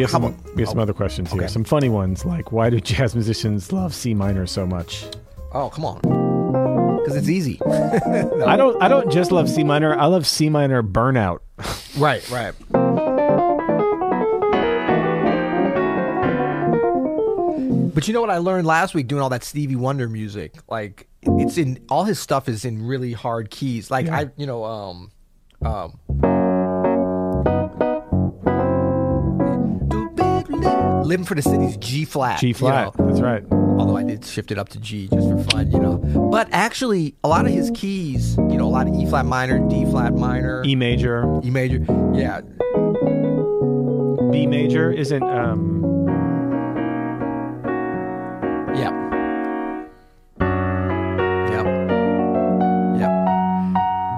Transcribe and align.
We 0.00 0.04
have 0.04 0.12
how 0.12 0.20
some, 0.20 0.24
about- 0.32 0.54
we 0.54 0.62
have 0.62 0.70
some 0.70 0.78
oh, 0.78 0.82
other 0.82 0.94
questions 0.94 1.30
here. 1.30 1.42
okay. 1.42 1.52
Some 1.52 1.62
funny 1.62 1.90
ones 1.90 2.24
like 2.24 2.52
why 2.52 2.70
do 2.70 2.80
jazz 2.80 3.14
musicians 3.14 3.70
love 3.70 3.94
C 3.94 4.14
minor 4.14 4.46
so 4.46 4.66
much? 4.66 5.04
Oh, 5.52 5.68
come 5.68 5.84
on. 5.84 6.00
Because 6.96 7.16
it's 7.16 7.28
easy. 7.28 7.60
I 7.66 8.56
don't 8.56 8.82
I 8.82 8.88
don't 8.88 9.12
just 9.12 9.30
love 9.30 9.50
C 9.50 9.62
minor. 9.62 9.94
I 9.94 10.06
love 10.06 10.26
C 10.26 10.48
minor 10.48 10.82
burnout. 10.82 11.40
right, 11.98 12.26
right. 12.30 12.54
But 17.94 18.08
you 18.08 18.14
know 18.14 18.22
what 18.22 18.30
I 18.30 18.38
learned 18.38 18.66
last 18.66 18.94
week 18.94 19.06
doing 19.06 19.20
all 19.20 19.28
that 19.28 19.44
Stevie 19.44 19.76
Wonder 19.76 20.08
music? 20.08 20.54
Like 20.66 21.08
it's 21.20 21.58
in 21.58 21.84
all 21.90 22.04
his 22.04 22.18
stuff 22.18 22.48
is 22.48 22.64
in 22.64 22.86
really 22.86 23.12
hard 23.12 23.50
keys. 23.50 23.90
Like 23.90 24.08
I, 24.08 24.30
you 24.38 24.46
know, 24.46 24.64
um, 24.64 25.12
um. 25.60 26.29
Living 31.10 31.26
for 31.26 31.34
the 31.34 31.42
City's 31.42 31.76
G 31.76 32.04
flat. 32.04 32.38
G 32.38 32.52
flat. 32.52 32.94
That's 32.96 33.18
right. 33.18 33.42
although 33.50 33.96
I 33.96 34.04
did 34.04 34.24
shift 34.24 34.52
it 34.52 34.58
up 34.58 34.68
to 34.68 34.78
G 34.78 35.08
just 35.08 35.28
for 35.28 35.38
fun, 35.50 35.72
you 35.72 35.80
know. 35.80 35.96
But 35.96 36.46
actually, 36.52 37.16
a 37.24 37.28
lot 37.28 37.46
of 37.46 37.50
his 37.50 37.72
keys, 37.74 38.36
you 38.36 38.56
know, 38.56 38.68
a 38.68 38.70
lot 38.70 38.86
of 38.86 38.94
E 38.94 39.06
flat 39.06 39.26
minor, 39.26 39.58
D 39.68 39.84
flat 39.86 40.14
minor, 40.14 40.62
E 40.64 40.76
major, 40.76 41.40
E 41.42 41.50
major, 41.50 41.84
yeah, 42.14 42.42
B 44.30 44.46
major 44.46 44.92
isn't 44.92 45.24
um 45.24 45.79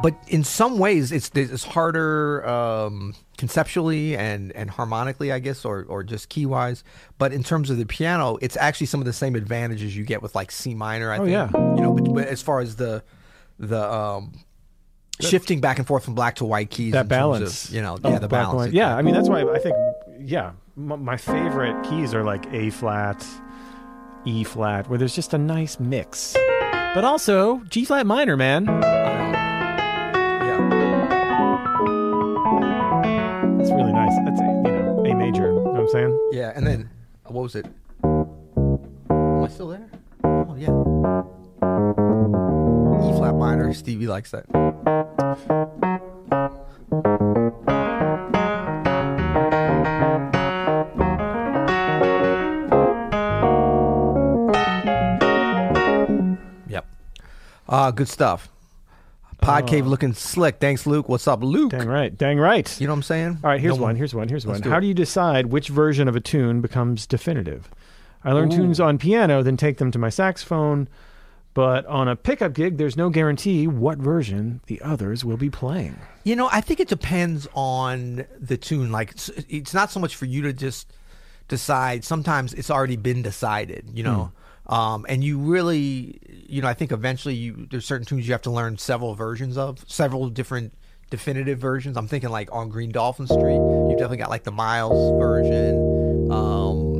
But 0.02 0.14
in 0.26 0.42
some 0.42 0.78
ways, 0.78 1.12
it's 1.12 1.30
it's 1.34 1.62
harder 1.64 2.44
um, 2.46 3.14
conceptually 3.38 4.16
and 4.16 4.50
and 4.52 4.68
harmonically, 4.68 5.30
I 5.30 5.38
guess, 5.38 5.64
or 5.64 5.84
or 5.88 6.02
just 6.02 6.28
key 6.28 6.44
wise. 6.44 6.82
But 7.18 7.32
in 7.32 7.44
terms 7.44 7.70
of 7.70 7.76
the 7.78 7.86
piano, 7.86 8.36
it's 8.42 8.56
actually 8.56 8.88
some 8.88 9.00
of 9.00 9.06
the 9.06 9.12
same 9.12 9.36
advantages 9.36 9.96
you 9.96 10.04
get 10.04 10.20
with 10.20 10.34
like 10.34 10.50
C 10.50 10.74
minor. 10.74 11.12
I 11.12 11.18
Oh, 11.18 11.24
think. 11.24 11.30
yeah. 11.30 11.50
you 11.76 11.80
know, 11.82 11.92
but, 11.94 12.12
but 12.14 12.26
as 12.26 12.42
far 12.42 12.58
as 12.60 12.74
the 12.76 13.04
the 13.60 13.80
um, 13.92 14.32
shifting 15.20 15.60
back 15.60 15.78
and 15.78 15.86
forth 15.86 16.04
from 16.04 16.14
black 16.16 16.34
to 16.36 16.44
white 16.44 16.70
keys, 16.70 16.94
that 16.94 17.06
balance. 17.06 17.68
of, 17.68 17.74
you 17.74 17.80
know, 17.82 17.94
of 17.94 18.04
yeah, 18.04 18.18
the 18.18 18.26
balance. 18.28 18.72
Yeah, 18.72 18.96
I 18.96 19.02
mean 19.02 19.14
that's 19.14 19.28
why 19.28 19.42
I 19.44 19.58
think 19.60 19.76
yeah, 20.18 20.50
m- 20.76 21.04
my 21.04 21.16
favorite 21.16 21.80
keys 21.84 22.12
are 22.12 22.24
like 22.24 22.44
A 22.52 22.70
flat, 22.70 23.24
E 24.24 24.42
flat, 24.42 24.88
where 24.88 24.98
there's 24.98 25.14
just 25.14 25.32
a 25.32 25.38
nice 25.38 25.78
mix. 25.78 26.34
But 26.94 27.04
also 27.04 27.58
G 27.68 27.84
flat 27.84 28.04
minor, 28.04 28.36
man. 28.36 28.66
Saying? 35.92 36.30
Yeah, 36.32 36.52
and 36.54 36.66
then 36.66 36.90
uh, 37.26 37.32
what 37.32 37.42
was 37.42 37.54
it? 37.54 37.66
Am 38.02 39.44
I 39.44 39.48
still 39.48 39.68
there? 39.68 39.88
Oh 40.24 40.56
yeah. 40.56 40.70
E 43.06 43.16
flat 43.18 43.34
minor. 43.34 43.72
Stevie 43.74 44.06
likes 44.06 44.30
that. 44.30 44.46
Yep. 56.68 56.86
Uh, 57.68 57.90
good 57.90 58.08
stuff. 58.08 58.51
Pod 59.42 59.66
cave 59.66 59.86
oh. 59.86 59.90
looking 59.90 60.14
slick. 60.14 60.58
Thanks, 60.60 60.86
Luke. 60.86 61.08
What's 61.08 61.26
up, 61.28 61.42
Luke? 61.42 61.72
Dang 61.72 61.88
right. 61.88 62.16
Dang 62.16 62.38
right. 62.38 62.80
You 62.80 62.86
know 62.86 62.92
what 62.92 62.98
I'm 62.98 63.02
saying? 63.02 63.38
All 63.42 63.50
right, 63.50 63.60
here's 63.60 63.76
No 63.76 63.82
one. 63.82 63.96
Here's 63.96 64.14
one. 64.14 64.28
Here's 64.28 64.46
one. 64.46 64.60
do 64.60 64.70
How 64.70 64.78
it. 64.78 64.82
do 64.82 64.86
you 64.86 64.94
decide 64.94 65.46
which 65.46 65.68
version 65.68 66.08
of 66.08 66.16
a 66.16 66.20
tune 66.20 66.60
becomes 66.60 67.06
definitive? 67.06 67.68
I 68.24 68.32
learn 68.32 68.50
tunes 68.50 68.78
on 68.78 68.98
piano, 68.98 69.42
then 69.42 69.56
take 69.56 69.78
them 69.78 69.90
to 69.90 69.98
my 69.98 70.08
saxophone, 70.08 70.88
but 71.54 71.84
on 71.86 72.08
a 72.08 72.16
pickup 72.16 72.54
gig, 72.54 72.78
there's 72.78 72.96
no 72.96 73.10
guarantee 73.10 73.66
what 73.66 73.98
version 73.98 74.60
the 74.66 74.80
others 74.80 75.24
will 75.24 75.36
be 75.36 75.50
playing. 75.50 75.98
You 76.24 76.36
know, 76.36 76.48
I 76.50 76.60
think 76.60 76.78
it 76.78 76.88
depends 76.88 77.48
on 77.54 78.24
the 78.38 78.56
tune. 78.56 78.92
Like, 78.92 79.10
it's, 79.10 79.28
it's 79.28 79.74
not 79.74 79.90
so 79.90 80.00
much 80.00 80.16
for 80.16 80.24
you 80.24 80.42
to 80.42 80.52
just 80.52 80.92
decide. 81.48 82.04
Sometimes 82.04 82.54
it's 82.54 82.70
already 82.70 82.96
been 82.96 83.22
decided. 83.22 83.90
You 83.92 84.04
know, 84.04 84.24
hmm. 84.24 84.41
Um, 84.66 85.04
and 85.08 85.24
you 85.24 85.38
really, 85.38 86.18
you 86.48 86.62
know, 86.62 86.68
I 86.68 86.74
think 86.74 86.92
eventually 86.92 87.34
you 87.34 87.66
there's 87.70 87.84
certain 87.86 88.06
tunes 88.06 88.26
you 88.26 88.32
have 88.32 88.42
to 88.42 88.50
learn 88.50 88.78
several 88.78 89.14
versions 89.14 89.56
of, 89.58 89.84
several 89.88 90.28
different 90.28 90.72
definitive 91.10 91.58
versions. 91.58 91.96
I'm 91.96 92.08
thinking 92.08 92.30
like 92.30 92.48
on 92.52 92.68
Green 92.68 92.90
Dolphin 92.90 93.26
Street, 93.26 93.56
you've 93.56 93.98
definitely 93.98 94.18
got 94.18 94.30
like 94.30 94.44
the 94.44 94.52
Miles 94.52 95.18
version. 95.20 96.30
Um, 96.30 96.94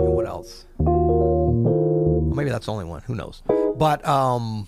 and 0.00 0.12
what 0.12 0.26
else? 0.26 0.64
Maybe 2.34 2.50
that's 2.50 2.66
the 2.66 2.72
only 2.72 2.86
one. 2.86 3.02
Who 3.02 3.14
knows? 3.14 3.42
But 3.76 4.06
um, 4.06 4.66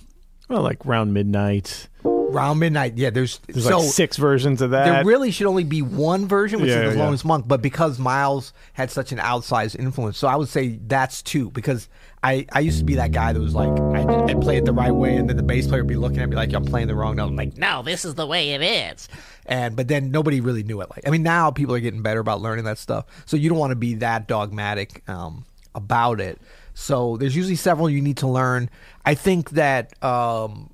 Well, 0.48 0.62
like 0.62 0.84
round 0.84 1.12
midnight. 1.14 1.88
Round 2.30 2.60
midnight, 2.60 2.96
yeah. 2.96 3.10
There's, 3.10 3.38
There's 3.46 3.64
so 3.64 3.78
like 3.78 3.88
six 3.88 4.16
versions 4.16 4.60
of 4.62 4.70
that. 4.70 4.84
there 4.84 5.04
really 5.04 5.30
should 5.30 5.46
only 5.46 5.64
be 5.64 5.82
one 5.82 6.26
version, 6.26 6.60
which 6.60 6.70
Yeah, 6.70 6.82
is 6.82 6.94
the 6.94 6.98
yeah. 6.98 7.06
Thelonious 7.06 7.24
Monk. 7.24 7.46
But 7.48 7.62
because 7.62 7.98
Miles 7.98 8.52
had 8.72 8.90
such 8.90 9.12
an 9.12 9.18
outsized 9.18 9.78
influence, 9.78 10.18
so 10.18 10.28
I 10.28 10.36
would 10.36 10.48
say 10.48 10.78
that's 10.86 11.22
two. 11.22 11.50
Because 11.50 11.88
I, 12.22 12.46
I 12.52 12.60
used 12.60 12.78
to 12.78 12.84
be 12.84 12.96
that 12.96 13.12
guy 13.12 13.32
that 13.32 13.40
was 13.40 13.54
like, 13.54 13.70
I, 13.94 14.02
I 14.30 14.34
play 14.34 14.56
it 14.56 14.64
the 14.64 14.72
right 14.72 14.90
way, 14.94 15.16
and 15.16 15.28
then 15.28 15.36
the 15.36 15.42
bass 15.42 15.66
player 15.66 15.82
would 15.82 15.88
be 15.88 15.96
looking 15.96 16.20
at 16.20 16.28
me 16.28 16.36
like 16.36 16.52
I'm 16.52 16.64
playing 16.64 16.88
the 16.88 16.94
wrong 16.94 17.16
note. 17.16 17.28
I'm 17.28 17.36
like, 17.36 17.56
no, 17.56 17.82
this 17.82 18.04
is 18.04 18.14
the 18.14 18.26
way 18.26 18.50
it 18.50 18.62
is. 18.62 19.08
And 19.46 19.76
but 19.76 19.86
then 19.88 20.10
nobody 20.10 20.40
really 20.40 20.62
knew 20.64 20.80
it. 20.80 20.90
Like, 20.90 21.06
I 21.06 21.10
mean, 21.10 21.22
now 21.22 21.50
people 21.50 21.74
are 21.74 21.80
getting 21.80 22.02
better 22.02 22.20
about 22.20 22.40
learning 22.40 22.64
that 22.64 22.78
stuff. 22.78 23.06
So 23.26 23.36
you 23.36 23.48
don't 23.48 23.58
want 23.58 23.70
to 23.70 23.76
be 23.76 23.94
that 23.96 24.26
dogmatic 24.26 25.08
um, 25.08 25.44
about 25.74 26.20
it. 26.20 26.40
So 26.74 27.16
there's 27.16 27.36
usually 27.36 27.56
several 27.56 27.88
you 27.88 28.02
need 28.02 28.18
to 28.18 28.26
learn. 28.28 28.68
I 29.04 29.14
think 29.14 29.50
that. 29.50 30.02
Um, 30.04 30.70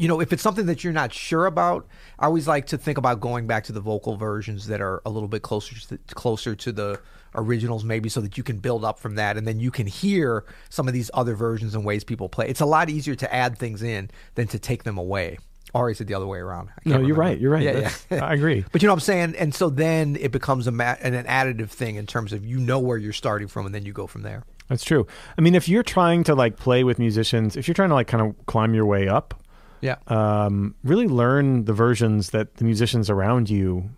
you 0.00 0.08
know, 0.08 0.18
if 0.18 0.32
it's 0.32 0.42
something 0.42 0.64
that 0.64 0.82
you're 0.82 0.94
not 0.94 1.12
sure 1.12 1.44
about, 1.44 1.86
I 2.18 2.24
always 2.24 2.48
like 2.48 2.66
to 2.68 2.78
think 2.78 2.96
about 2.96 3.20
going 3.20 3.46
back 3.46 3.64
to 3.64 3.72
the 3.72 3.82
vocal 3.82 4.16
versions 4.16 4.66
that 4.68 4.80
are 4.80 5.02
a 5.04 5.10
little 5.10 5.28
bit 5.28 5.42
closer 5.42 5.78
to 5.78 5.88
the, 5.90 5.98
closer 6.14 6.54
to 6.54 6.72
the 6.72 6.98
originals, 7.34 7.84
maybe, 7.84 8.08
so 8.08 8.22
that 8.22 8.38
you 8.38 8.42
can 8.42 8.56
build 8.60 8.82
up 8.82 8.98
from 8.98 9.16
that, 9.16 9.36
and 9.36 9.46
then 9.46 9.60
you 9.60 9.70
can 9.70 9.86
hear 9.86 10.46
some 10.70 10.88
of 10.88 10.94
these 10.94 11.10
other 11.12 11.34
versions 11.34 11.74
and 11.74 11.84
ways 11.84 12.02
people 12.02 12.30
play. 12.30 12.48
It's 12.48 12.62
a 12.62 12.66
lot 12.66 12.88
easier 12.88 13.14
to 13.14 13.32
add 13.32 13.58
things 13.58 13.82
in 13.82 14.10
than 14.36 14.46
to 14.48 14.58
take 14.58 14.84
them 14.84 14.96
away. 14.96 15.36
Or 15.74 15.90
is 15.90 16.00
it 16.00 16.06
the 16.06 16.14
other 16.14 16.26
way 16.26 16.38
around? 16.38 16.70
No, 16.86 16.92
you're 16.92 17.00
remember. 17.00 17.20
right. 17.20 17.38
You're 17.38 17.50
right. 17.52 17.62
Yeah, 17.62 17.92
yeah. 18.10 18.24
I 18.24 18.32
agree. 18.32 18.64
But 18.72 18.80
you 18.80 18.86
know 18.86 18.94
what 18.94 18.96
I'm 18.96 19.00
saying? 19.00 19.34
And 19.38 19.54
so 19.54 19.68
then 19.68 20.16
it 20.18 20.32
becomes 20.32 20.66
a 20.66 20.72
ma- 20.72 20.96
an 21.02 21.12
additive 21.26 21.68
thing 21.68 21.96
in 21.96 22.06
terms 22.06 22.32
of 22.32 22.42
you 22.42 22.58
know 22.58 22.78
where 22.78 22.96
you're 22.96 23.12
starting 23.12 23.48
from, 23.48 23.66
and 23.66 23.74
then 23.74 23.84
you 23.84 23.92
go 23.92 24.06
from 24.06 24.22
there. 24.22 24.44
That's 24.68 24.82
true. 24.82 25.06
I 25.36 25.42
mean, 25.42 25.54
if 25.54 25.68
you're 25.68 25.82
trying 25.82 26.24
to 26.24 26.34
like 26.34 26.56
play 26.56 26.84
with 26.84 26.98
musicians, 26.98 27.54
if 27.54 27.68
you're 27.68 27.74
trying 27.74 27.90
to 27.90 27.94
like 27.94 28.06
kind 28.06 28.26
of 28.26 28.46
climb 28.46 28.74
your 28.74 28.86
way 28.86 29.06
up, 29.06 29.34
Yeah. 29.80 29.96
um, 30.08 30.74
really 30.84 31.06
learn 31.08 31.64
the 31.64 31.72
versions 31.72 32.30
that 32.30 32.56
the 32.56 32.64
musicians 32.64 33.08
around 33.10 33.48
you 33.50 33.90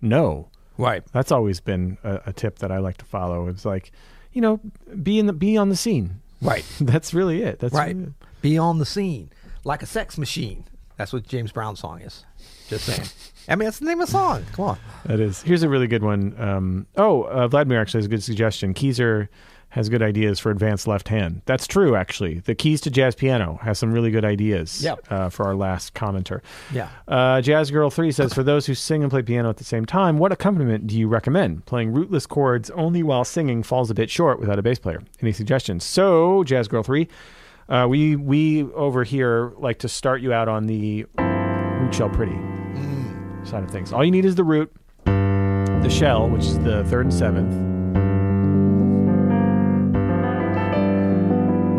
know. 0.00 0.48
right. 0.78 1.02
That's 1.12 1.32
always 1.32 1.60
been 1.60 1.98
a, 2.04 2.20
a 2.26 2.32
tip 2.32 2.58
that 2.60 2.70
I 2.70 2.78
like 2.78 2.96
to 2.98 3.04
follow. 3.04 3.48
It's 3.48 3.64
like, 3.64 3.90
you 4.32 4.40
know, 4.40 4.60
be 5.02 5.18
in 5.18 5.26
the 5.26 5.32
be 5.32 5.56
on 5.56 5.68
the 5.70 5.76
scene. 5.76 6.20
Right. 6.42 6.64
That's 6.80 7.14
really 7.14 7.42
it. 7.42 7.58
That's 7.60 7.74
Right. 7.74 7.94
really 7.96 8.08
it. 8.08 8.12
Be 8.42 8.58
on 8.58 8.78
the 8.78 8.86
scene 8.86 9.30
like 9.64 9.82
a 9.82 9.86
sex 9.86 10.18
machine. 10.18 10.64
That's 10.96 11.12
what 11.12 11.26
James 11.26 11.50
Brown's 11.52 11.80
song 11.80 12.00
is. 12.02 12.24
Just 12.68 12.84
saying. 12.84 13.08
I 13.48 13.56
mean, 13.56 13.66
that's 13.66 13.78
the 13.78 13.84
name 13.86 14.00
of 14.00 14.06
the 14.06 14.12
song. 14.12 14.44
Come 14.52 14.64
on. 14.66 14.78
That 15.06 15.20
is. 15.20 15.42
Here's 15.42 15.62
a 15.62 15.68
really 15.68 15.86
good 15.86 16.02
one. 16.02 16.34
Um, 16.38 16.86
oh, 16.96 17.22
uh, 17.24 17.48
Vladimir 17.48 17.80
actually 17.80 17.98
has 17.98 18.06
a 18.06 18.08
good 18.08 18.22
suggestion. 18.22 18.72
Keezer 18.74 19.28
has 19.74 19.88
good 19.88 20.02
ideas 20.02 20.38
for 20.38 20.52
advanced 20.52 20.86
left 20.86 21.08
hand. 21.08 21.42
That's 21.46 21.66
true, 21.66 21.96
actually. 21.96 22.38
The 22.38 22.54
Keys 22.54 22.80
to 22.82 22.90
Jazz 22.92 23.16
Piano 23.16 23.58
has 23.62 23.76
some 23.76 23.92
really 23.92 24.12
good 24.12 24.24
ideas 24.24 24.80
Yep. 24.84 25.00
uh, 25.10 25.28
for 25.30 25.46
our 25.46 25.56
last 25.56 25.94
commenter. 25.94 26.42
Yeah. 26.72 26.88
Uh, 27.08 27.40
Jazz 27.40 27.72
Girl 27.72 27.90
3 27.90 28.12
says, 28.12 28.32
For 28.32 28.44
those 28.44 28.66
who 28.66 28.74
sing 28.74 29.02
and 29.02 29.10
play 29.10 29.22
piano 29.22 29.50
at 29.50 29.56
the 29.56 29.64
same 29.64 29.84
time, 29.84 30.18
what 30.18 30.30
accompaniment 30.30 30.86
do 30.86 30.96
you 30.96 31.08
recommend? 31.08 31.66
Playing 31.66 31.92
rootless 31.92 32.24
chords 32.24 32.70
only 32.70 33.02
while 33.02 33.24
singing 33.24 33.64
falls 33.64 33.90
a 33.90 33.94
bit 33.94 34.10
short 34.10 34.38
without 34.38 34.60
a 34.60 34.62
bass 34.62 34.78
player. 34.78 35.02
Any 35.20 35.32
suggestions? 35.32 35.82
So, 35.82 36.44
Jazz 36.44 36.68
Girl 36.68 36.84
3, 36.84 37.08
uh, 37.68 37.86
we, 37.90 38.14
we 38.14 38.62
over 38.74 39.02
here 39.02 39.54
like 39.56 39.80
to 39.80 39.88
start 39.88 40.20
you 40.20 40.32
out 40.32 40.48
on 40.48 40.66
the 40.66 41.04
root 41.18 41.92
shell 41.92 42.10
pretty 42.10 42.38
side 43.44 43.64
of 43.64 43.70
things. 43.72 43.92
All 43.92 44.04
you 44.04 44.12
need 44.12 44.24
is 44.24 44.36
the 44.36 44.44
root, 44.44 44.72
the 45.04 45.90
shell, 45.90 46.28
which 46.30 46.42
is 46.42 46.58
the 46.60 46.84
third 46.84 47.06
and 47.06 47.12
seventh, 47.12 47.52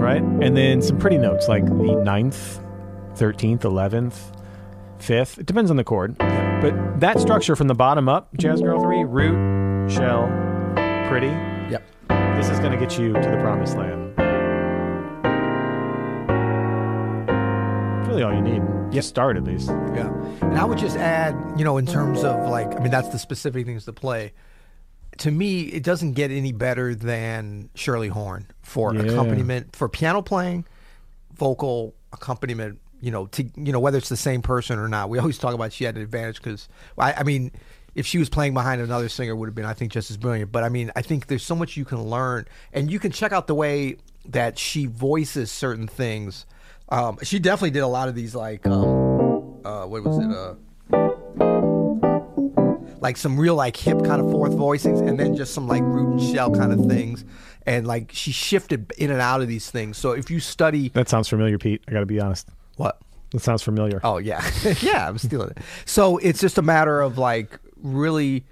right? 0.06 0.22
And 0.22 0.56
then 0.56 0.84
some 0.84 1.00
pretty 1.00 1.18
notes 1.18 1.48
like 1.48 1.66
the 1.66 1.96
ninth, 1.96 2.60
13th, 3.16 3.62
11th, 3.62 4.16
5th. 5.00 5.40
It 5.40 5.48
depends 5.48 5.72
on 5.72 5.78
the 5.78 5.84
chord. 5.84 6.16
But 6.20 7.00
that 7.00 7.20
structure 7.20 7.56
from 7.56 7.68
the 7.68 7.74
bottom 7.74 8.08
up, 8.08 8.30
Jazz 8.38 8.62
Girl 8.62 8.80
3, 8.80 9.04
root, 9.04 9.92
shell, 9.92 10.28
pretty, 11.10 11.28
Yep. 11.72 11.84
this 12.38 12.50
is 12.50 12.60
going 12.60 12.72
to 12.72 12.78
get 12.78 13.00
you 13.00 13.14
to 13.14 13.20
the 13.20 13.38
promised 13.42 13.78
land. 13.78 14.14
It's 18.00 18.08
really 18.10 18.22
all 18.24 18.34
you 18.34 18.42
need. 18.42 18.62
You 18.94 19.02
start 19.02 19.38
at 19.38 19.44
least. 19.44 19.70
Yeah. 19.96 20.12
And 20.42 20.58
I 20.58 20.66
would 20.66 20.78
just 20.78 20.98
add, 20.98 21.36
you 21.58 21.66
know, 21.66 21.78
in 21.78 21.88
terms 21.88 22.24
of 22.24 22.48
like, 22.48 22.68
I 22.76 22.80
mean, 22.80 22.92
that's 22.92 23.10
the 23.10 23.18
specific 23.20 23.66
things 23.66 23.86
to 23.86 23.94
play. 23.94 24.34
To 25.20 25.32
me, 25.32 25.62
it 25.64 25.84
doesn't 25.84 26.14
get 26.14 26.32
any 26.32 26.52
better 26.52 26.94
than 26.96 27.70
Shirley 27.76 28.08
Horn 28.10 28.48
for 28.62 28.94
Yeah. 28.96 29.04
accompaniment 29.04 29.76
for 29.76 29.88
piano 29.90 30.22
playing, 30.22 30.66
vocal 31.36 31.94
accompaniment. 32.14 32.80
You 33.02 33.12
know, 33.12 33.28
to 33.28 33.44
you 33.56 33.72
know 33.72 33.80
whether 33.80 33.98
it's 33.98 34.10
the 34.10 34.18
same 34.18 34.42
person 34.42 34.80
or 34.80 34.88
not. 34.88 35.10
We 35.10 35.20
always 35.20 35.38
talk 35.38 35.54
about 35.54 35.74
she 35.74 35.84
had 35.84 35.96
an 35.96 36.02
advantage 36.02 36.38
because 36.42 36.68
I, 36.98 37.14
I 37.14 37.24
mean, 37.24 37.52
if 37.94 38.08
she 38.08 38.18
was 38.18 38.30
playing 38.30 38.54
behind 38.54 38.82
another 38.82 39.10
singer, 39.10 39.36
would 39.36 39.48
have 39.48 39.54
been 39.56 39.66
I 39.66 39.74
think 39.74 39.92
just 39.92 40.10
as 40.10 40.18
brilliant. 40.18 40.52
But 40.52 40.64
I 40.64 40.70
mean, 40.70 40.92
I 40.96 41.02
think 41.02 41.28
there's 41.28 41.44
so 41.44 41.56
much 41.56 41.78
you 41.78 41.86
can 41.86 42.02
learn, 42.04 42.48
and 42.74 42.90
you 42.90 42.98
can 43.00 43.12
check 43.12 43.32
out 43.32 43.48
the 43.48 43.54
way 43.56 43.98
that 44.30 44.58
she 44.58 44.88
voices 44.88 45.52
certain 45.52 45.88
things. 45.88 46.46
Um, 46.90 47.18
she 47.22 47.38
definitely 47.38 47.72
did 47.72 47.80
a 47.84 47.88
lot 47.88 48.08
of 48.08 48.16
these 48.16 48.34
like 48.34 48.66
um, 48.66 49.60
uh, 49.64 49.86
what 49.86 50.04
was 50.04 50.18
it? 50.18 50.32
Uh, 50.32 51.85
like 53.06 53.18
some 53.18 53.40
real 53.40 53.54
like 53.54 53.78
hip 53.78 54.04
kind 54.04 54.20
of 54.20 54.32
fourth 54.32 54.54
voicings 54.54 55.08
and 55.08 55.20
then 55.20 55.36
just 55.36 55.54
some 55.54 55.68
like 55.68 55.84
root 55.84 56.14
and 56.20 56.34
shell 56.34 56.50
kind 56.50 56.74
of 56.74 56.88
things 56.88 57.24
and 57.68 57.86
like 57.86 58.10
she 58.12 58.32
shifted 58.32 58.92
in 58.98 59.12
and 59.12 59.22
out 59.22 59.42
of 59.42 59.48
these 59.48 59.70
things 59.70 59.96
so 59.96 60.12
if 60.14 60.32
you 60.32 60.40
study 60.40 60.90
That 60.90 61.08
sounds 61.08 61.28
familiar, 61.28 61.60
Pete. 61.60 61.84
I 61.88 61.92
got 61.92 62.00
to 62.00 62.08
be 62.08 62.20
honest. 62.20 62.50
what 62.78 63.00
That 63.30 63.42
sounds 63.42 63.62
familiar. 63.62 64.00
oh 64.04 64.18
yeah 64.18 64.44
yeah 64.82 65.08
i'm 65.08 65.20
stealing 65.20 65.52
it 65.52 65.60
so 65.86 66.18
it's 66.18 66.42
just 66.42 66.58
a 66.58 66.64
matter 66.64 67.00
of 67.00 67.20
like 67.20 67.60
really 67.78 68.44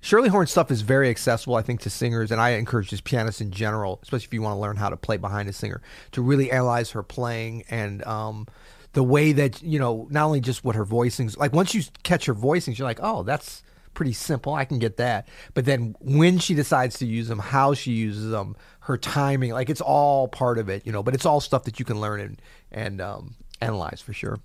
Shirley 0.00 0.28
Horn 0.28 0.46
stuff 0.46 0.70
is 0.70 0.82
very 0.82 1.10
accessible, 1.10 1.56
I 1.56 1.62
think, 1.62 1.80
to 1.80 1.90
singers, 1.90 2.30
and 2.30 2.40
I 2.40 2.50
encourage 2.50 2.90
just 2.90 3.02
pianists 3.02 3.40
in 3.40 3.50
general, 3.50 3.98
especially 4.04 4.26
if 4.26 4.34
you 4.34 4.42
want 4.42 4.54
to 4.54 4.60
learn 4.60 4.76
how 4.76 4.90
to 4.90 4.96
play 4.96 5.16
behind 5.16 5.48
a 5.48 5.52
singer, 5.52 5.80
to 6.12 6.22
really 6.22 6.52
analyze 6.52 6.92
her 6.92 7.02
playing 7.02 7.64
and 7.68 8.06
um, 8.06 8.46
the 8.92 9.02
way 9.02 9.32
that 9.32 9.60
you 9.60 9.78
know, 9.80 10.06
not 10.08 10.26
only 10.26 10.40
just 10.40 10.62
what 10.62 10.76
her 10.76 10.84
voicings 10.86 11.36
like. 11.36 11.52
Once 11.52 11.74
you 11.74 11.82
catch 12.04 12.26
her 12.26 12.34
voicings, 12.34 12.78
you're 12.78 12.86
like, 12.86 13.00
oh, 13.02 13.24
that's 13.24 13.64
pretty 13.98 14.12
simple. 14.12 14.54
I 14.54 14.64
can 14.64 14.78
get 14.78 14.98
that. 14.98 15.26
But 15.54 15.64
then 15.64 15.96
when 15.98 16.38
she 16.38 16.54
decides 16.54 17.00
to 17.00 17.06
use 17.06 17.26
them, 17.26 17.40
how 17.40 17.74
she 17.74 17.90
uses 17.90 18.30
them, 18.30 18.54
her 18.82 18.96
timing, 18.96 19.50
like 19.50 19.68
it's 19.68 19.80
all 19.80 20.28
part 20.28 20.58
of 20.58 20.68
it, 20.68 20.86
you 20.86 20.92
know. 20.92 21.02
But 21.02 21.14
it's 21.14 21.26
all 21.26 21.40
stuff 21.40 21.64
that 21.64 21.80
you 21.80 21.84
can 21.84 22.00
learn 22.00 22.20
and 22.20 22.42
and 22.70 23.00
um, 23.00 23.34
analyze 23.60 24.00
for 24.00 24.12
sure. 24.12 24.38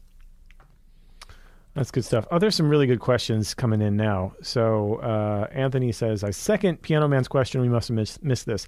That's 1.75 1.91
good 1.91 2.03
stuff. 2.03 2.25
Oh, 2.31 2.39
there's 2.39 2.55
some 2.55 2.67
really 2.67 2.87
good 2.87 2.99
questions 2.99 3.53
coming 3.53 3.79
in 3.79 3.95
now. 3.95 4.33
So 4.41 4.95
uh, 4.95 5.47
Anthony 5.51 5.91
says, 5.91 6.23
"I 6.23 6.31
second 6.31 6.81
Piano 6.81 7.07
Man's 7.07 7.27
question. 7.27 7.61
We 7.61 7.69
must 7.69 7.89
have 7.89 7.95
miss, 7.95 8.19
missed 8.23 8.47
this. 8.47 8.67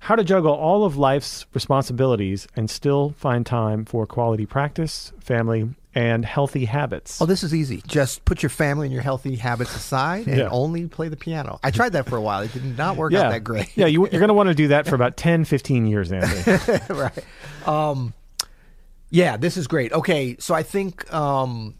How 0.00 0.14
to 0.14 0.22
juggle 0.22 0.52
all 0.52 0.84
of 0.84 0.98
life's 0.98 1.46
responsibilities 1.54 2.46
and 2.54 2.68
still 2.68 3.14
find 3.16 3.46
time 3.46 3.86
for 3.86 4.06
quality 4.06 4.44
practice, 4.44 5.10
family, 5.20 5.70
and 5.98 6.24
healthy 6.24 6.64
habits." 6.64 7.20
Oh, 7.20 7.26
this 7.26 7.42
is 7.42 7.54
easy. 7.54 7.82
Just 7.86 8.24
put 8.24 8.42
your 8.42 8.50
family 8.50 8.86
and 8.86 8.92
your 8.94 9.02
healthy 9.02 9.36
habits 9.36 9.74
aside 9.74 10.26
and 10.26 10.36
Yeah. 10.38 10.48
only 10.50 10.86
play 10.86 11.08
the 11.08 11.16
piano. 11.16 11.58
I 11.62 11.70
tried 11.70 11.92
that 11.94 12.08
for 12.08 12.16
a 12.16 12.20
while. 12.20 12.42
It 12.42 12.52
did 12.52 12.76
not 12.78 12.96
work 12.96 13.12
out 13.14 13.30
that 13.30 13.42
great. 13.44 13.70
yeah, 13.76 13.86
you, 13.86 14.02
you're 14.08 14.20
going 14.20 14.28
to 14.28 14.34
want 14.34 14.48
to 14.48 14.54
do 14.54 14.68
that 14.68 14.86
for 14.86 14.94
about 14.94 15.16
10, 15.28 15.44
15 15.44 15.86
years, 15.86 16.12
Anthony. 16.12 16.78
right. 17.00 17.24
Um, 17.66 18.14
yeah, 19.10 19.36
this 19.36 19.56
is 19.56 19.66
great. 19.66 19.92
Okay, 19.92 20.36
so 20.38 20.54
I 20.54 20.62
think 20.62 21.12
um, 21.12 21.74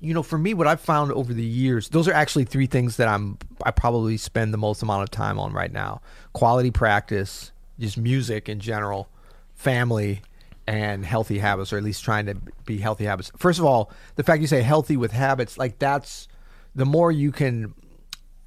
you 0.00 0.12
know, 0.12 0.22
for 0.22 0.36
me, 0.36 0.52
what 0.54 0.66
I've 0.66 0.80
found 0.80 1.12
over 1.12 1.32
the 1.32 1.42
years, 1.44 1.88
those 1.88 2.06
are 2.08 2.12
actually 2.12 2.44
three 2.44 2.66
things 2.66 2.96
that 2.98 3.08
I'm 3.08 3.38
I 3.64 3.70
probably 3.70 4.16
spend 4.18 4.52
the 4.52 4.58
most 4.58 4.82
amount 4.82 5.02
of 5.04 5.10
time 5.10 5.38
on 5.38 5.52
right 5.52 5.72
now: 5.72 6.02
quality 6.32 6.70
practice, 6.70 7.52
just 7.78 7.96
music 7.96 8.48
in 8.48 8.60
general, 8.60 9.08
family, 9.54 10.20
and 10.66 11.04
healthy 11.04 11.38
habits, 11.38 11.72
or 11.72 11.76
at 11.76 11.84
least 11.84 12.04
trying 12.04 12.26
to 12.26 12.36
be 12.64 12.78
healthy 12.78 13.04
habits. 13.04 13.30
First 13.36 13.58
of 13.58 13.64
all, 13.64 13.90
the 14.16 14.22
fact 14.22 14.40
you 14.40 14.46
say 14.46 14.62
healthy 14.62 14.96
with 14.96 15.12
habits, 15.12 15.58
like 15.58 15.78
that's 15.78 16.28
the 16.74 16.86
more 16.86 17.12
you 17.12 17.30
can 17.32 17.74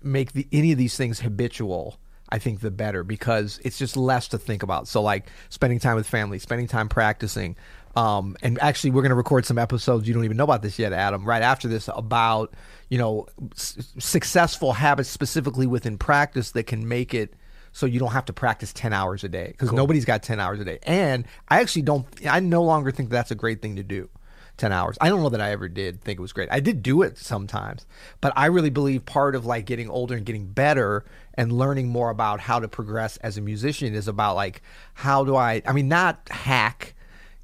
make 0.02 0.34
the 0.34 0.48
any 0.52 0.72
of 0.72 0.78
these 0.78 0.96
things 0.96 1.20
habitual 1.20 1.98
i 2.30 2.38
think 2.38 2.60
the 2.60 2.72
better 2.72 3.04
because 3.04 3.60
it's 3.64 3.78
just 3.78 3.98
less 3.98 4.28
to 4.28 4.38
think 4.38 4.64
about 4.64 4.88
so 4.88 5.02
like 5.02 5.30
spending 5.50 5.80
time 5.80 5.96
with 5.96 6.08
family 6.08 6.40
spending 6.40 6.68
time 6.68 6.90
practicing 6.90 7.56
um, 7.96 8.38
and 8.44 8.60
actually 8.62 8.92
we're 8.92 9.02
going 9.02 9.10
to 9.10 9.16
record 9.16 9.44
some 9.44 9.58
episodes 9.58 10.08
you 10.08 10.14
don't 10.14 10.24
even 10.24 10.38
know 10.38 10.44
about 10.44 10.62
this 10.62 10.78
yet 10.78 10.94
adam 10.94 11.26
right 11.26 11.42
after 11.42 11.68
this 11.68 11.90
about 11.96 12.54
you 12.90 12.98
know 12.98 13.26
s- 13.54 13.92
successful 13.98 14.74
habits 14.74 15.10
specifically 15.10 15.66
within 15.66 15.98
practice 15.98 16.52
that 16.52 16.64
can 16.64 16.88
make 16.88 17.14
it 17.14 17.34
so 17.78 17.86
you 17.86 18.00
don't 18.00 18.14
have 18.14 18.26
to 18.26 18.34
practice 18.34 18.74
10 18.74 18.92
hours 18.92 19.24
a 19.24 19.30
day 19.30 19.50
because 19.52 19.72
nobody's 19.72 20.04
got 20.04 20.24
10 20.24 20.40
hours 20.40 20.60
a 20.60 20.66
day 20.66 20.80
and 20.82 21.26
i 21.48 21.62
actually 21.62 21.84
don't 21.84 22.08
i 22.28 22.40
no 22.40 22.64
longer 22.64 22.90
think 22.90 23.12
that's 23.12 23.30
a 23.30 23.36
great 23.36 23.62
thing 23.62 23.76
to 23.76 23.84
do 23.84 24.10
10 24.58 24.72
hours. 24.72 24.98
I 25.00 25.10
don't 25.10 25.22
know 25.22 25.30
that 25.30 25.40
I 25.40 25.52
ever 25.52 25.68
did 25.68 26.02
think 26.02 26.18
it 26.18 26.22
was 26.22 26.34
great. 26.34 26.50
I 26.52 26.60
did 26.60 26.82
do 26.82 27.04
it 27.04 27.20
sometimes, 27.20 27.86
but 28.22 28.34
I 28.36 28.48
really 28.48 28.72
believe 28.72 29.06
part 29.06 29.36
of 29.36 29.46
like 29.46 29.68
getting 29.68 29.88
older 29.88 30.16
and 30.16 30.26
getting 30.26 30.48
better 30.48 31.06
and 31.36 31.52
learning 31.52 31.90
more 31.90 32.10
about 32.10 32.40
how 32.40 32.60
to 32.60 32.68
progress 32.68 33.18
as 33.18 33.38
a 33.38 33.42
musician 33.42 33.94
is 33.94 34.08
about 34.08 34.36
like 34.36 34.64
how 34.96 35.24
do 35.24 35.36
I 35.36 35.62
I 35.64 35.74
mean 35.74 35.88
not 35.88 36.28
hack 36.32 36.96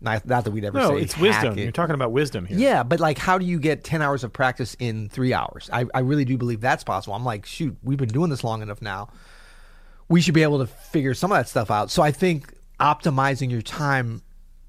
not, 0.04 0.26
not 0.26 0.44
that 0.44 0.52
we'd 0.52 0.66
ever 0.66 0.78
no, 0.78 0.90
say 0.90 1.02
it's 1.02 1.18
wisdom. 1.18 1.58
it. 1.58 1.62
You're 1.62 1.72
talking 1.72 1.96
about 1.96 2.12
wisdom 2.12 2.46
here. 2.46 2.58
Yeah, 2.58 2.84
but 2.84 3.00
like, 3.00 3.18
how 3.18 3.38
do 3.38 3.46
you 3.46 3.58
get 3.58 3.86
10 3.86 4.02
hours 4.02 4.26
of 4.26 4.34
practice 4.34 4.76
in 4.80 5.08
three 5.08 5.34
hours? 5.34 5.70
I, 5.72 5.86
I 5.94 6.00
really 6.00 6.26
do 6.26 6.38
believe 6.38 6.60
that's 6.60 6.84
possible. 6.84 7.14
I'm 7.14 7.24
like, 7.24 7.46
shoot, 7.46 7.78
we've 7.84 7.98
been 7.98 8.10
doing 8.10 8.30
this 8.30 8.44
long 8.44 8.62
enough 8.62 8.82
now. 8.82 9.08
We 10.14 10.22
should 10.22 10.36
be 10.36 10.44
able 10.44 10.60
to 10.60 10.68
figure 10.68 11.16
some 11.16 11.32
of 11.32 11.40
that 11.40 11.50
stuff 11.50 11.72
out. 11.72 11.90
So 11.90 12.04
I 12.04 12.12
think 12.12 12.54
optimizing 12.80 13.50
your 13.50 13.64
time 13.64 14.22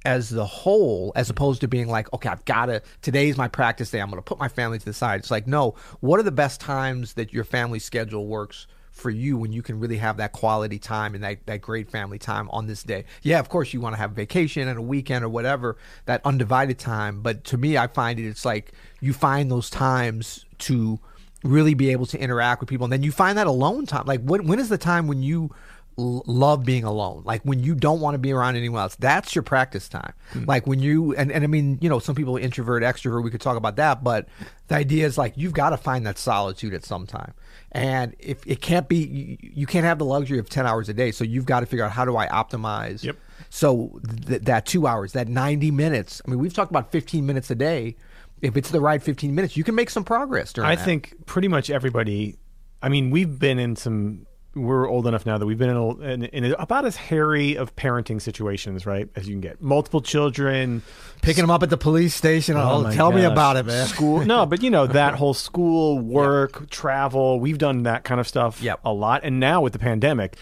as 0.06 0.30
the 0.30 0.46
whole, 0.46 1.12
as 1.16 1.28
opposed 1.28 1.60
to 1.60 1.68
being 1.68 1.86
like, 1.86 2.10
okay, 2.14 2.30
I've 2.30 2.46
got 2.46 2.66
to, 2.66 2.80
today's 3.02 3.36
my 3.36 3.48
practice 3.48 3.90
day. 3.90 4.00
I'm 4.00 4.08
going 4.08 4.16
to 4.16 4.22
put 4.22 4.38
my 4.38 4.48
family 4.48 4.78
to 4.78 4.84
the 4.86 4.94
side. 4.94 5.20
It's 5.20 5.30
like, 5.30 5.46
no, 5.46 5.74
what 6.00 6.18
are 6.18 6.22
the 6.22 6.32
best 6.32 6.62
times 6.62 7.12
that 7.12 7.34
your 7.34 7.44
family 7.44 7.78
schedule 7.78 8.26
works 8.26 8.66
for 8.90 9.10
you 9.10 9.36
when 9.36 9.52
you 9.52 9.60
can 9.60 9.78
really 9.78 9.98
have 9.98 10.16
that 10.16 10.32
quality 10.32 10.78
time 10.78 11.14
and 11.14 11.22
that, 11.22 11.44
that 11.44 11.60
great 11.60 11.90
family 11.90 12.18
time 12.18 12.48
on 12.48 12.66
this 12.66 12.82
day. 12.82 13.04
Yeah, 13.20 13.38
of 13.38 13.50
course 13.50 13.74
you 13.74 13.82
want 13.82 13.94
to 13.94 13.98
have 13.98 14.12
a 14.12 14.14
vacation 14.14 14.66
and 14.66 14.78
a 14.78 14.82
weekend 14.82 15.26
or 15.26 15.28
whatever, 15.28 15.76
that 16.06 16.22
undivided 16.24 16.78
time. 16.78 17.20
But 17.20 17.44
to 17.44 17.58
me, 17.58 17.76
I 17.76 17.88
find 17.88 18.18
it, 18.18 18.26
it's 18.26 18.46
like 18.46 18.72
you 19.00 19.12
find 19.12 19.50
those 19.50 19.68
times 19.68 20.46
to 20.60 21.00
really 21.44 21.74
be 21.74 21.90
able 21.90 22.06
to 22.06 22.18
interact 22.18 22.60
with 22.60 22.68
people. 22.68 22.84
And 22.84 22.92
then 22.92 23.02
you 23.04 23.12
find 23.12 23.38
that 23.38 23.46
alone 23.46 23.86
time. 23.86 24.06
Like 24.06 24.22
when, 24.22 24.46
when 24.46 24.58
is 24.58 24.68
the 24.70 24.78
time 24.78 25.06
when 25.06 25.22
you 25.22 25.54
l- 25.98 26.22
love 26.26 26.64
being 26.64 26.84
alone? 26.84 27.22
Like 27.24 27.42
when 27.42 27.62
you 27.62 27.74
don't 27.74 28.00
want 28.00 28.14
to 28.14 28.18
be 28.18 28.32
around 28.32 28.56
anyone 28.56 28.80
else, 28.80 28.96
that's 28.96 29.34
your 29.34 29.42
practice 29.42 29.88
time. 29.88 30.14
Hmm. 30.32 30.44
Like 30.46 30.66
when 30.66 30.80
you, 30.80 31.14
and, 31.14 31.30
and 31.30 31.44
I 31.44 31.46
mean, 31.46 31.78
you 31.82 31.88
know, 31.90 31.98
some 31.98 32.14
people 32.14 32.36
introvert, 32.38 32.82
extrovert, 32.82 33.22
we 33.22 33.30
could 33.30 33.42
talk 33.42 33.56
about 33.58 33.76
that, 33.76 34.02
but 34.02 34.26
the 34.68 34.74
idea 34.74 35.06
is 35.06 35.18
like, 35.18 35.34
you've 35.36 35.52
got 35.52 35.70
to 35.70 35.76
find 35.76 36.06
that 36.06 36.16
solitude 36.18 36.72
at 36.72 36.82
some 36.84 37.06
time. 37.06 37.34
And 37.72 38.16
if 38.18 38.46
it 38.46 38.62
can't 38.62 38.88
be, 38.88 38.96
you, 39.04 39.36
you 39.40 39.66
can't 39.66 39.84
have 39.84 39.98
the 39.98 40.04
luxury 40.06 40.38
of 40.38 40.48
10 40.48 40.66
hours 40.66 40.88
a 40.88 40.94
day. 40.94 41.10
So 41.12 41.24
you've 41.24 41.44
got 41.46 41.60
to 41.60 41.66
figure 41.66 41.84
out 41.84 41.92
how 41.92 42.06
do 42.06 42.16
I 42.16 42.26
optimize 42.28 43.02
Yep. 43.04 43.16
so 43.50 44.00
th- 44.26 44.42
that 44.42 44.64
two 44.64 44.86
hours, 44.86 45.12
that 45.12 45.28
90 45.28 45.70
minutes, 45.72 46.22
I 46.26 46.30
mean, 46.30 46.38
we've 46.40 46.54
talked 46.54 46.70
about 46.70 46.90
15 46.90 47.26
minutes 47.26 47.50
a 47.50 47.54
day. 47.54 47.96
If 48.44 48.56
it's 48.56 48.70
the 48.70 48.80
right 48.80 49.02
15 49.02 49.34
minutes, 49.34 49.56
you 49.56 49.64
can 49.64 49.74
make 49.74 49.90
some 49.90 50.04
progress 50.04 50.52
during 50.52 50.70
I 50.70 50.74
that. 50.76 50.84
think 50.84 51.14
pretty 51.26 51.48
much 51.48 51.70
everybody. 51.70 52.36
I 52.82 52.88
mean, 52.88 53.10
we've 53.10 53.38
been 53.38 53.58
in 53.58 53.76
some. 53.76 54.26
We're 54.56 54.88
old 54.88 55.08
enough 55.08 55.26
now 55.26 55.36
that 55.36 55.46
we've 55.46 55.58
been 55.58 55.70
in, 55.70 55.76
a, 55.76 55.88
in, 55.98 56.24
in 56.26 56.54
about 56.60 56.84
as 56.84 56.94
hairy 56.94 57.56
of 57.56 57.74
parenting 57.74 58.22
situations, 58.22 58.86
right, 58.86 59.08
as 59.16 59.26
you 59.26 59.34
can 59.34 59.40
get. 59.40 59.60
Multiple 59.60 60.00
children, 60.00 60.80
picking 61.22 61.42
them 61.42 61.50
up 61.50 61.64
at 61.64 61.70
the 61.70 61.76
police 61.76 62.14
station. 62.14 62.56
Oh, 62.56 62.82
my 62.82 62.94
tell 62.94 63.10
me 63.10 63.24
about 63.24 63.56
it, 63.56 63.66
man. 63.66 63.88
School, 63.88 64.24
no, 64.24 64.46
but 64.46 64.62
you 64.62 64.70
know 64.70 64.86
that 64.86 65.14
whole 65.16 65.34
school, 65.34 65.98
work, 65.98 66.70
travel. 66.70 67.40
We've 67.40 67.58
done 67.58 67.82
that 67.82 68.04
kind 68.04 68.20
of 68.20 68.28
stuff 68.28 68.62
Yep. 68.62 68.78
a 68.84 68.92
lot, 68.92 69.22
and 69.24 69.40
now 69.40 69.60
with 69.60 69.72
the 69.72 69.80
pandemic, 69.80 70.36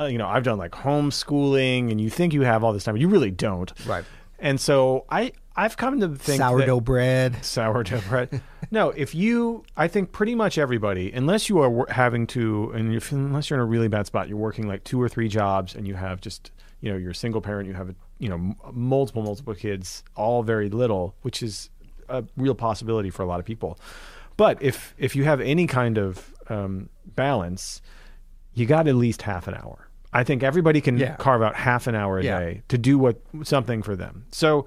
uh, 0.00 0.06
you 0.06 0.16
know, 0.16 0.26
I've 0.26 0.44
done 0.44 0.56
like 0.56 0.72
homeschooling, 0.72 1.90
and 1.90 2.00
you 2.00 2.08
think 2.08 2.32
you 2.32 2.42
have 2.42 2.64
all 2.64 2.72
this 2.72 2.84
time, 2.84 2.94
but 2.94 3.00
you 3.02 3.08
really 3.08 3.30
don't. 3.30 3.70
Right. 3.86 4.04
And 4.38 4.58
so 4.60 5.04
I, 5.10 5.32
I've 5.56 5.76
come 5.76 6.00
to 6.00 6.08
think 6.08 6.38
that- 6.40 6.48
Sourdough 6.50 6.80
bread. 6.80 7.44
sourdough 7.44 8.00
bread. 8.08 8.40
no, 8.70 8.90
if 8.90 9.14
you, 9.14 9.64
I 9.76 9.86
think 9.88 10.10
pretty 10.12 10.34
much 10.34 10.58
everybody, 10.58 11.12
unless 11.12 11.48
you 11.48 11.58
are 11.60 11.86
having 11.90 12.26
to, 12.28 12.70
and 12.74 12.92
if, 12.94 13.12
unless 13.12 13.50
you're 13.50 13.58
in 13.58 13.62
a 13.62 13.66
really 13.66 13.88
bad 13.88 14.06
spot, 14.06 14.28
you're 14.28 14.38
working 14.38 14.66
like 14.66 14.82
two 14.84 15.00
or 15.00 15.08
three 15.08 15.28
jobs, 15.28 15.74
and 15.74 15.86
you 15.86 15.94
have 15.94 16.20
just, 16.20 16.50
you 16.80 16.90
know, 16.90 16.98
you're 16.98 17.12
a 17.12 17.14
single 17.14 17.40
parent, 17.40 17.68
you 17.68 17.74
have, 17.74 17.90
a, 17.90 17.94
you 18.18 18.28
know, 18.28 18.34
m- 18.34 18.56
multiple, 18.72 19.22
multiple 19.22 19.54
kids, 19.54 20.02
all 20.16 20.42
very 20.42 20.68
little, 20.70 21.14
which 21.22 21.42
is 21.42 21.70
a 22.08 22.24
real 22.36 22.54
possibility 22.54 23.10
for 23.10 23.22
a 23.22 23.26
lot 23.26 23.38
of 23.38 23.46
people. 23.46 23.78
But 24.36 24.60
if 24.60 24.94
if 24.98 25.14
you 25.14 25.22
have 25.24 25.40
any 25.40 25.66
kind 25.68 25.96
of 25.96 26.34
um, 26.48 26.88
balance, 27.14 27.80
you 28.52 28.66
got 28.66 28.88
at 28.88 28.96
least 28.96 29.22
half 29.22 29.46
an 29.46 29.54
hour. 29.54 29.88
I 30.12 30.24
think 30.24 30.42
everybody 30.42 30.80
can 30.80 30.98
Yeah. 30.98 31.14
carve 31.16 31.42
out 31.42 31.54
half 31.54 31.86
an 31.86 31.94
hour 31.94 32.18
a 32.18 32.24
Yeah. 32.24 32.38
day 32.40 32.62
to 32.68 32.76
do 32.78 32.98
what 32.98 33.20
something 33.44 33.82
for 33.82 33.94
them. 33.96 34.26
So 34.32 34.66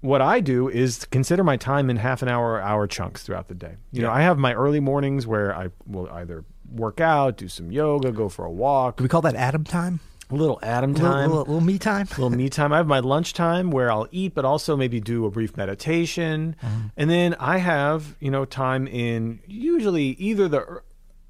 what 0.00 0.22
I 0.22 0.40
do 0.40 0.68
is 0.68 1.04
consider 1.06 1.44
my 1.44 1.56
time 1.56 1.90
in 1.90 1.96
half 1.96 2.22
an 2.22 2.28
hour 2.28 2.52
or 2.52 2.60
hour 2.60 2.86
chunks 2.86 3.22
throughout 3.22 3.48
the 3.48 3.54
day. 3.54 3.76
You 3.92 4.02
know, 4.02 4.10
I 4.10 4.22
have 4.22 4.38
my 4.38 4.54
early 4.54 4.80
mornings 4.80 5.26
where 5.26 5.54
I 5.54 5.68
will 5.86 6.08
either 6.10 6.44
work 6.70 7.00
out, 7.00 7.36
do 7.36 7.48
some 7.48 7.70
yoga, 7.70 8.12
go 8.12 8.28
for 8.28 8.44
a 8.44 8.50
walk, 8.50 8.96
Do 8.96 9.02
we 9.02 9.08
call 9.08 9.22
that 9.22 9.34
Adam 9.34 9.64
time? 9.64 10.00
a 10.30 10.34
little 10.34 10.60
Adam 10.62 10.92
Little, 10.92 11.10
time, 11.10 11.30
little, 11.30 11.44
little 11.44 11.60
me 11.60 11.78
time? 11.78 12.06
little 12.10 12.30
me 12.30 12.48
time. 12.48 12.72
I 12.72 12.76
have 12.78 12.86
my 12.86 13.00
lunchtime 13.00 13.70
where 13.70 13.90
I'll 13.90 14.06
eat, 14.10 14.34
but 14.34 14.44
also 14.44 14.76
maybe 14.76 15.00
do 15.00 15.26
a 15.26 15.30
brief 15.30 15.56
meditation. 15.56 16.56
Mm-hmm. 16.62 16.80
And 16.96 17.10
then 17.10 17.34
I 17.34 17.58
have, 17.58 18.16
you 18.20 18.30
know, 18.30 18.44
time 18.44 18.86
in 18.86 19.40
usually 19.46 20.10
either 20.10 20.48
the 20.48 20.82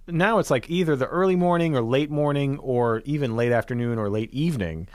now 0.06 0.38
it's 0.38 0.50
like 0.50 0.68
either 0.68 0.96
the 0.96 1.06
early 1.06 1.36
morning 1.36 1.76
or 1.76 1.82
late 1.82 2.10
morning 2.10 2.58
or 2.58 3.00
even 3.04 3.36
late 3.36 3.52
afternoon 3.52 3.98
or 3.98 4.10
late 4.10 4.32
evening. 4.32 4.88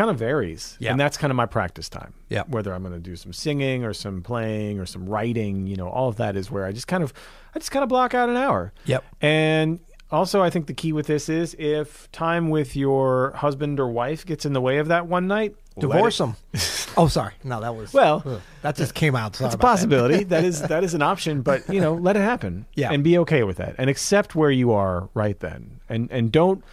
Kind 0.00 0.10
of 0.10 0.18
varies, 0.18 0.78
Yeah. 0.80 0.92
and 0.92 0.98
that's 0.98 1.18
kind 1.18 1.30
of 1.30 1.36
my 1.36 1.44
practice 1.44 1.90
time. 1.90 2.14
Yeah. 2.30 2.44
whether 2.46 2.72
I'm 2.72 2.80
going 2.82 2.94
to 2.94 2.98
do 3.00 3.16
some 3.16 3.34
singing 3.34 3.84
or 3.84 3.92
some 3.92 4.22
playing 4.22 4.78
or 4.80 4.86
some 4.86 5.04
writing, 5.06 5.66
you 5.66 5.76
know, 5.76 5.88
all 5.88 6.08
of 6.08 6.16
that 6.16 6.36
is 6.36 6.50
where 6.50 6.64
I 6.64 6.72
just 6.72 6.86
kind 6.86 7.02
of, 7.02 7.12
I 7.54 7.58
just 7.58 7.70
kind 7.70 7.82
of 7.82 7.90
block 7.90 8.14
out 8.14 8.30
an 8.30 8.36
hour. 8.38 8.72
Yep. 8.86 9.04
And 9.20 9.78
also, 10.10 10.40
I 10.42 10.48
think 10.48 10.68
the 10.68 10.72
key 10.72 10.94
with 10.94 11.06
this 11.06 11.28
is 11.28 11.54
if 11.58 12.10
time 12.12 12.48
with 12.48 12.74
your 12.76 13.32
husband 13.32 13.78
or 13.78 13.88
wife 13.88 14.24
gets 14.24 14.46
in 14.46 14.54
the 14.54 14.60
way 14.62 14.78
of 14.78 14.88
that 14.88 15.06
one 15.06 15.26
night, 15.26 15.54
Divorce 15.78 16.18
them. 16.18 16.34
oh, 16.96 17.06
sorry. 17.08 17.32
No, 17.44 17.60
that 17.60 17.74
was 17.76 17.92
Well, 17.92 18.22
Ugh. 18.26 18.40
that 18.62 18.76
just 18.76 18.94
came 18.94 19.14
out. 19.14 19.36
Sorry 19.36 19.46
It's 19.48 19.54
a 19.54 19.58
about 19.58 19.66
that. 19.66 19.72
possibility. 19.72 20.24
that 20.32 20.44
is 20.44 20.62
that 20.62 20.82
is 20.84 20.94
an 20.94 21.02
option, 21.02 21.42
but 21.42 21.68
you 21.72 21.80
know, 21.80 21.94
let 21.94 22.16
it 22.16 22.20
happen. 22.22 22.64
Yeah. 22.74 22.90
And 22.92 23.04
be 23.04 23.16
okay 23.18 23.42
with 23.44 23.58
that. 23.58 23.74
And 23.78 23.88
accept 23.90 24.34
where 24.34 24.50
you 24.50 24.72
are 24.72 25.08
right 25.14 25.38
then. 25.40 25.80
And 25.88 26.10
and 26.10 26.32
don't 26.32 26.64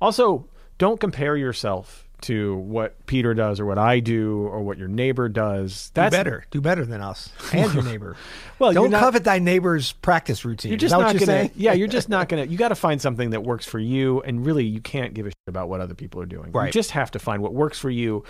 also 0.00 0.48
don't 0.78 0.98
compare 1.00 1.36
yourself 1.36 2.07
to 2.22 2.56
what 2.56 3.06
Peter 3.06 3.32
does 3.34 3.60
or 3.60 3.66
what 3.66 3.78
I 3.78 4.00
do 4.00 4.42
or 4.42 4.60
what 4.62 4.76
your 4.78 4.88
neighbor 4.88 5.28
does. 5.28 5.90
Do 5.90 6.08
better. 6.10 6.44
Do 6.50 6.60
better 6.60 6.84
than 6.84 7.00
us 7.00 7.30
and 7.52 7.72
your 7.72 7.82
neighbor. 7.84 8.16
Well, 8.58 8.72
don't 8.72 8.90
not- 8.90 8.98
covet 9.00 9.22
thy 9.22 9.38
neighbor's 9.38 9.92
practice 9.92 10.44
routine. 10.44 10.72
You're 10.72 10.78
just 10.78 10.90
not 10.90 10.98
you're 11.12 11.20
gonna 11.20 11.26
saying? 11.26 11.50
Yeah, 11.54 11.74
you're 11.74 11.86
just 11.86 12.08
not 12.16 12.28
gonna 12.28 12.44
you 12.44 12.58
gotta 12.58 12.74
find 12.74 13.00
something 13.00 13.30
that 13.30 13.44
works 13.44 13.64
for 13.66 13.78
you 13.78 14.20
and 14.22 14.44
really 14.44 14.64
you 14.64 14.80
can't 14.80 15.14
give 15.14 15.26
a 15.26 15.30
shit 15.30 15.36
about 15.46 15.68
what 15.68 15.80
other 15.80 15.94
people 15.94 16.20
are 16.20 16.26
doing. 16.26 16.50
You 16.52 16.70
just 16.72 16.90
have 16.90 17.12
to 17.12 17.20
find 17.20 17.40
what 17.40 17.54
works 17.54 17.78
for 17.78 17.88
you. 17.90 18.24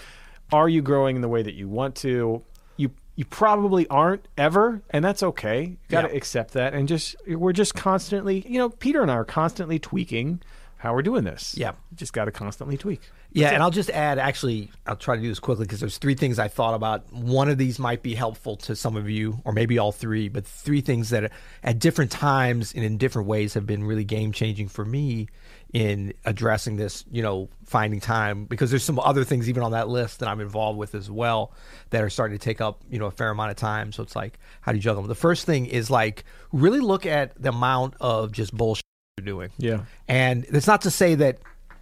Are 0.53 0.69
you 0.69 0.83
growing 0.83 1.17
in 1.17 1.23
the 1.23 1.29
way 1.29 1.43
that 1.43 1.55
you 1.55 1.67
want 1.67 1.95
to? 1.97 2.43
You 2.77 2.91
you 3.17 3.25
probably 3.25 3.89
aren't 3.89 4.29
ever, 4.37 4.83
and 4.91 5.03
that's 5.03 5.23
okay. 5.23 5.63
You 5.63 5.77
gotta 5.89 6.09
Yeah. 6.09 6.15
accept 6.17 6.53
that 6.53 6.75
and 6.75 6.87
just 6.87 7.17
we're 7.27 7.53
just 7.55 7.75
constantly 7.75 8.45
you 8.47 8.59
know, 8.59 8.69
Peter 8.69 9.01
and 9.01 9.11
I 9.11 9.15
are 9.15 9.25
constantly 9.25 9.79
tweaking 9.79 10.43
how 10.79 10.95
we're 10.95 11.03
doing 11.03 11.25
this. 11.25 11.55
Yeah. 11.59 11.73
Just 11.95 12.13
gotta 12.13 12.31
constantly 12.31 12.77
tweak. 12.77 13.03
Yeah, 13.33 13.51
and 13.51 13.63
I'll 13.63 13.71
just 13.71 13.91
add. 13.91 14.19
Actually, 14.19 14.71
I'll 14.87 14.97
try 14.97 15.17
to 15.17 15.21
do 15.21 15.29
this 15.29 15.39
quickly 15.39 15.67
because 15.67 15.81
there's 15.81 15.99
three 15.99 16.15
things 16.15 16.39
I 16.39 16.49
thought 16.49 16.75
about. 16.75 17.13
One 17.13 17.51
of 17.51 17.59
these 17.59 17.79
might 17.79 18.03
be 18.03 18.15
helpful 18.15 18.57
to 18.59 18.75
some 18.75 18.97
of 18.97 19.11
you, 19.11 19.41
or 19.45 19.53
maybe 19.53 19.77
all 19.77 19.93
three. 19.93 20.29
But 20.29 20.47
three 20.47 20.81
things 20.81 21.11
that, 21.11 21.31
at 21.63 21.79
different 21.79 22.11
times 22.11 22.73
and 22.73 22.85
in 22.85 22.97
different 22.97 23.29
ways, 23.29 23.53
have 23.55 23.67
been 23.67 23.85
really 23.85 24.05
game 24.05 24.33
changing 24.33 24.69
for 24.69 24.85
me 24.85 25.29
in 25.75 26.15
addressing 26.25 26.77
this. 26.77 27.05
You 27.11 27.23
know, 27.23 27.51
finding 27.67 28.01
time 28.01 28.47
because 28.47 28.71
there's 28.71 28.85
some 28.85 28.99
other 28.99 29.25
things 29.25 29.49
even 29.49 29.63
on 29.63 29.73
that 29.73 29.89
list 29.89 30.21
that 30.21 30.29
I'm 30.29 30.41
involved 30.41 30.79
with 30.79 30.95
as 30.95 31.11
well 31.11 31.53
that 31.91 32.03
are 32.03 32.11
starting 32.11 32.39
to 32.39 32.43
take 32.43 32.63
up 32.63 32.83
you 32.89 32.99
know 32.99 33.07
a 33.07 33.11
fair 33.11 33.31
amount 33.31 33.51
of 33.51 33.57
time. 33.57 33.93
So 33.93 34.03
it's 34.03 34.17
like, 34.17 34.39
how 34.63 34.73
do 34.73 34.79
you 34.79 34.83
juggle 34.83 35.03
them? 35.03 35.09
The 35.09 35.15
first 35.15 35.45
thing 35.45 35.67
is 35.67 35.91
like 35.91 36.25
really 36.53 36.81
look 36.81 37.05
at 37.05 37.41
the 37.41 37.51
amount 37.51 37.95
of 38.01 38.33
just 38.33 38.57
bullshit 38.57 38.85
you're 39.19 39.25
doing. 39.25 39.51
Yeah. 39.59 39.81
And 40.07 40.47
it's 40.49 40.67
not 40.67 40.83
to 40.83 40.91
say 40.91 41.15
that 41.17 41.39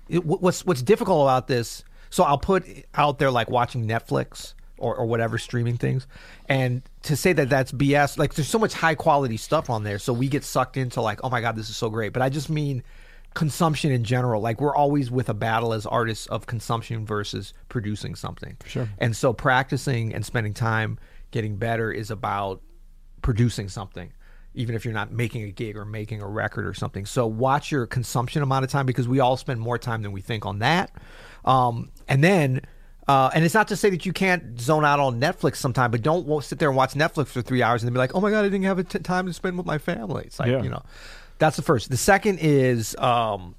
it, 0.09 0.25
what's 0.25 0.65
what's 0.65 0.83
difficult 0.83 1.23
about 1.27 1.47
this. 1.47 1.85
So 2.11 2.25
I'll 2.25 2.39
put 2.39 2.67
out 2.95 3.19
there 3.19 3.31
like 3.31 3.51
watching 3.51 3.87
Netflix 3.87 4.55
or, 4.79 4.95
or 4.95 5.07
whatever 5.07 5.39
streaming 5.39 5.77
things, 5.77 6.07
and 6.49 6.83
to 7.03 7.17
say 7.17 7.33
that 7.33 7.49
that's 7.49 7.73
BS. 7.73 8.19
Like 8.19 8.35
there's 8.35 8.49
so 8.49 8.59
much 8.59 8.75
high 8.75 8.95
quality 8.95 9.37
stuff 9.37 9.71
on 9.71 9.85
there, 9.85 9.99
so 9.99 10.13
we 10.13 10.29
get 10.29 10.45
sucked 10.45 10.77
into 10.77 11.01
like, 11.01 11.21
oh 11.25 11.31
my 11.31 11.41
god, 11.41 11.57
this 11.57 11.69
is 11.69 11.77
so 11.77 11.91
great. 11.91 12.13
But 12.13 12.23
I 12.23 12.29
just 12.29 12.49
mean 12.49 12.83
consumption 13.35 13.91
in 13.91 14.05
general. 14.05 14.41
Like 14.41 14.61
we're 14.61 14.75
always 14.75 15.11
with 15.11 15.29
a 15.29 15.35
battle 15.35 15.73
as 15.73 15.85
artists 15.85 16.27
of 16.27 16.47
consumption 16.47 17.05
versus 17.05 17.53
producing 17.69 18.15
something. 18.15 18.57
Sure. 18.67 18.89
And 18.99 19.15
so 19.15 19.33
practicing 19.33 20.15
and 20.15 20.25
spending 20.25 20.55
time 20.55 20.99
getting 21.33 21.57
better 21.57 21.93
is 21.93 22.11
about 22.11 22.63
producing 23.21 23.69
something 23.69 24.13
even 24.57 24.75
if 24.75 24.85
you're 24.85 24.95
not 24.95 25.13
making 25.13 25.45
a 25.45 25.51
gig 25.51 25.77
or 25.77 25.85
making 25.85 26.21
a 26.21 26.27
record 26.27 26.67
or 26.67 26.75
something 26.75 27.07
so 27.07 27.27
watch 27.27 27.71
your 27.71 27.87
consumption 27.87 28.43
amount 28.43 28.65
of 28.65 28.71
time 28.71 28.87
because 28.87 29.07
we 29.07 29.21
all 29.21 29.37
spend 29.37 29.61
more 29.61 29.79
time 29.79 30.03
than 30.03 30.11
we 30.13 30.21
think 30.21 30.45
on 30.45 30.59
that 30.59 30.91
um, 31.45 31.91
and 32.09 32.25
then 32.25 32.61
uh, 33.09 33.31
and 33.35 33.45
it's 33.45 33.55
not 33.55 33.69
to 33.69 33.77
say 33.77 33.89
that 33.89 34.05
you 34.05 34.13
can't 34.13 34.61
zone 34.61 34.85
out 34.85 34.99
on 34.99 35.21
Netflix 35.21 35.59
sometime, 35.59 35.93
but 35.93 36.03
don't 36.03 36.43
sit 36.43 36.59
there 36.59 36.69
and 36.69 36.77
watch 36.77 36.95
Netflix 36.95 37.29
for 37.29 37.41
three 37.41 37.63
hours 37.63 37.81
and 37.81 37.87
then 37.87 37.93
be 37.93 37.99
like, 37.99 38.17
"Oh 38.17 38.21
my 38.21 38.31
god, 38.33 38.41
I 38.41 38.49
didn't 38.49 38.65
have 38.65 38.81
a 38.81 38.83
t- 38.83 38.99
time 38.99 39.27
to 39.27 39.33
spend 39.33 39.57
with 39.57 39.65
my 39.65 39.79
family." 39.79 40.25
It's 40.27 40.41
like 40.41 40.49
Yeah. 40.49 40.61
you 40.61 40.69
know, 40.69 40.83
that's 41.39 41.55
the 41.55 41.63
first. 41.63 41.89
The 41.89 41.97
second 41.97 42.41
is 42.41 42.97
um, 42.97 43.55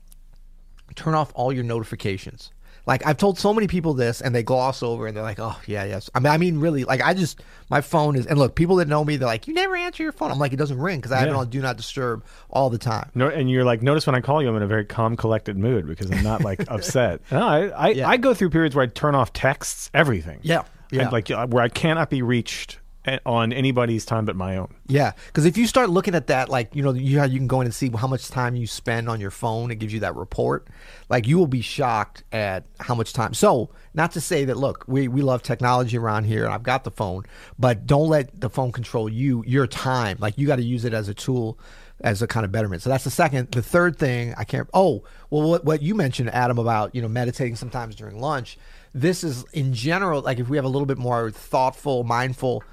turn 0.95 1.13
off 1.13 1.31
all 1.33 1.53
your 1.53 1.63
notifications. 1.63 2.51
Like 2.87 3.05
I've 3.05 3.17
told 3.17 3.37
so 3.37 3.53
many 3.53 3.67
people 3.67 3.93
this, 3.93 4.21
and 4.21 4.33
they 4.33 4.41
gloss 4.43 4.81
over, 4.81 5.05
and 5.07 5.15
they're 5.15 5.21
like, 5.23 5.39
"Oh 5.39 5.55
yeah, 5.67 5.83
yes." 5.83 6.09
I 6.15 6.19
mean, 6.19 6.31
I 6.31 6.37
mean, 6.37 6.59
really, 6.59 6.85
like 6.85 7.01
I 7.03 7.13
just 7.13 7.41
my 7.69 7.81
phone 7.81 8.15
is, 8.15 8.25
and 8.25 8.39
look, 8.39 8.55
people 8.55 8.77
that 8.77 8.87
know 8.87 9.03
me, 9.03 9.17
they're 9.17 9.27
like, 9.27 9.45
"You 9.45 9.53
never 9.53 9.75
answer 9.75 10.01
your 10.03 10.13
phone." 10.13 10.31
I'm 10.31 10.39
like, 10.39 10.53
"It 10.53 10.55
doesn't 10.55 10.79
ring 10.79 10.99
because 10.99 11.11
I 11.11 11.17
have 11.19 11.27
it 11.27 11.31
Yeah. 11.31 11.37
on 11.37 11.49
do 11.49 11.61
not 11.61 11.75
disturb 11.75 12.23
all 12.49 12.69
the 12.69 12.77
time." 12.77 13.09
No, 13.13 13.27
and 13.27 13.51
you're 13.51 13.65
like, 13.65 13.81
notice 13.81 14.07
when 14.07 14.15
I 14.15 14.21
call 14.21 14.41
you, 14.41 14.47
I'm 14.47 14.55
in 14.55 14.63
a 14.63 14.67
very 14.67 14.85
calm, 14.85 15.17
collected 15.17 15.57
mood 15.57 15.85
because 15.85 16.09
I'm 16.09 16.23
not 16.23 16.41
like 16.45 16.61
upset. 16.71 17.19
No, 17.29 17.45
I, 17.45 17.67
I, 17.67 17.87
Yeah. 17.89 18.07
I 18.07 18.15
go 18.15 18.33
through 18.33 18.51
periods 18.51 18.73
where 18.73 18.83
I 18.83 18.87
turn 18.87 19.15
off 19.15 19.33
texts, 19.33 19.91
everything. 19.93 20.39
Yeah, 20.41 20.63
yeah. 20.89 21.03
And, 21.03 21.11
like 21.11 21.27
where 21.27 21.63
I 21.63 21.67
cannot 21.69 22.09
be 22.09 22.21
reached 22.21 22.79
on 23.25 23.53
anybody's 23.53 24.05
time 24.05 24.25
but 24.25 24.35
my 24.35 24.57
own. 24.57 24.73
Yeah, 24.87 25.13
because 25.27 25.45
if 25.45 25.57
you 25.57 25.67
start 25.67 25.89
looking 25.89 26.15
at 26.15 26.27
that, 26.27 26.49
like 26.49 26.75
you 26.75 26.83
know, 26.83 26.93
you 26.93 27.23
you 27.23 27.37
can 27.37 27.47
go 27.47 27.61
in 27.61 27.67
and 27.67 27.73
see 27.73 27.89
how 27.89 28.07
much 28.07 28.27
time 28.29 28.55
you 28.55 28.67
spend 28.67 29.09
on 29.09 29.21
your 29.21 29.31
phone. 29.31 29.71
It 29.71 29.75
gives 29.75 29.93
you 29.93 30.01
that 30.01 30.15
report. 30.15 30.67
Like 31.09 31.27
you 31.27 31.37
will 31.37 31.47
be 31.47 31.61
shocked 31.61 32.23
at 32.31 32.65
how 32.79 32.95
much 32.95 33.13
time. 33.13 33.33
So, 33.33 33.69
not 33.93 34.11
to 34.13 34.21
say 34.21 34.45
that 34.45 34.57
look, 34.57 34.83
we 34.87 35.07
we 35.07 35.21
love 35.21 35.43
technology 35.43 35.97
around 35.97 36.25
here, 36.25 36.45
and 36.45 36.53
I've 36.53 36.63
got 36.63 36.83
the 36.83 36.91
phone, 36.91 37.23
but 37.57 37.85
don't 37.85 38.09
let 38.09 38.39
the 38.39 38.49
phone 38.49 38.71
control 38.71 39.09
you. 39.09 39.43
Your 39.47 39.67
time, 39.67 40.17
like 40.19 40.37
you 40.37 40.47
got 40.47 40.57
to 40.57 40.63
use 40.63 40.85
it 40.85 40.93
as 40.93 41.07
a 41.07 41.13
tool. 41.13 41.59
As 42.01 42.21
a 42.21 42.27
kind 42.27 42.45
of 42.45 42.51
betterment, 42.51 42.83
so 42.83 42.91
that's 42.91 43.05
the 43.05 43.09
second. 43.09 43.49
The 43.49 43.63
third 43.63 43.97
thing 43.97 44.35
I 44.37 44.43
can't. 44.43 44.69
Oh, 44.71 45.03
well, 45.31 45.49
what 45.49 45.65
what 45.65 45.81
you 45.81 45.95
mentioned, 45.95 46.29
Adam, 46.29 46.59
about 46.59 46.93
you 46.93 47.01
know 47.01 47.07
meditating 47.07 47.55
sometimes 47.55 47.95
during 47.95 48.19
lunch. 48.19 48.59
This 48.93 49.23
is 49.23 49.45
in 49.51 49.73
general 49.73 50.21
like 50.21 50.37
if 50.37 50.47
we 50.47 50.57
have 50.57 50.65
a 50.65 50.69
little 50.69 50.85
bit 50.85 50.99
more 50.99 51.31
thoughtful, 51.31 52.03
mindful 52.03 52.63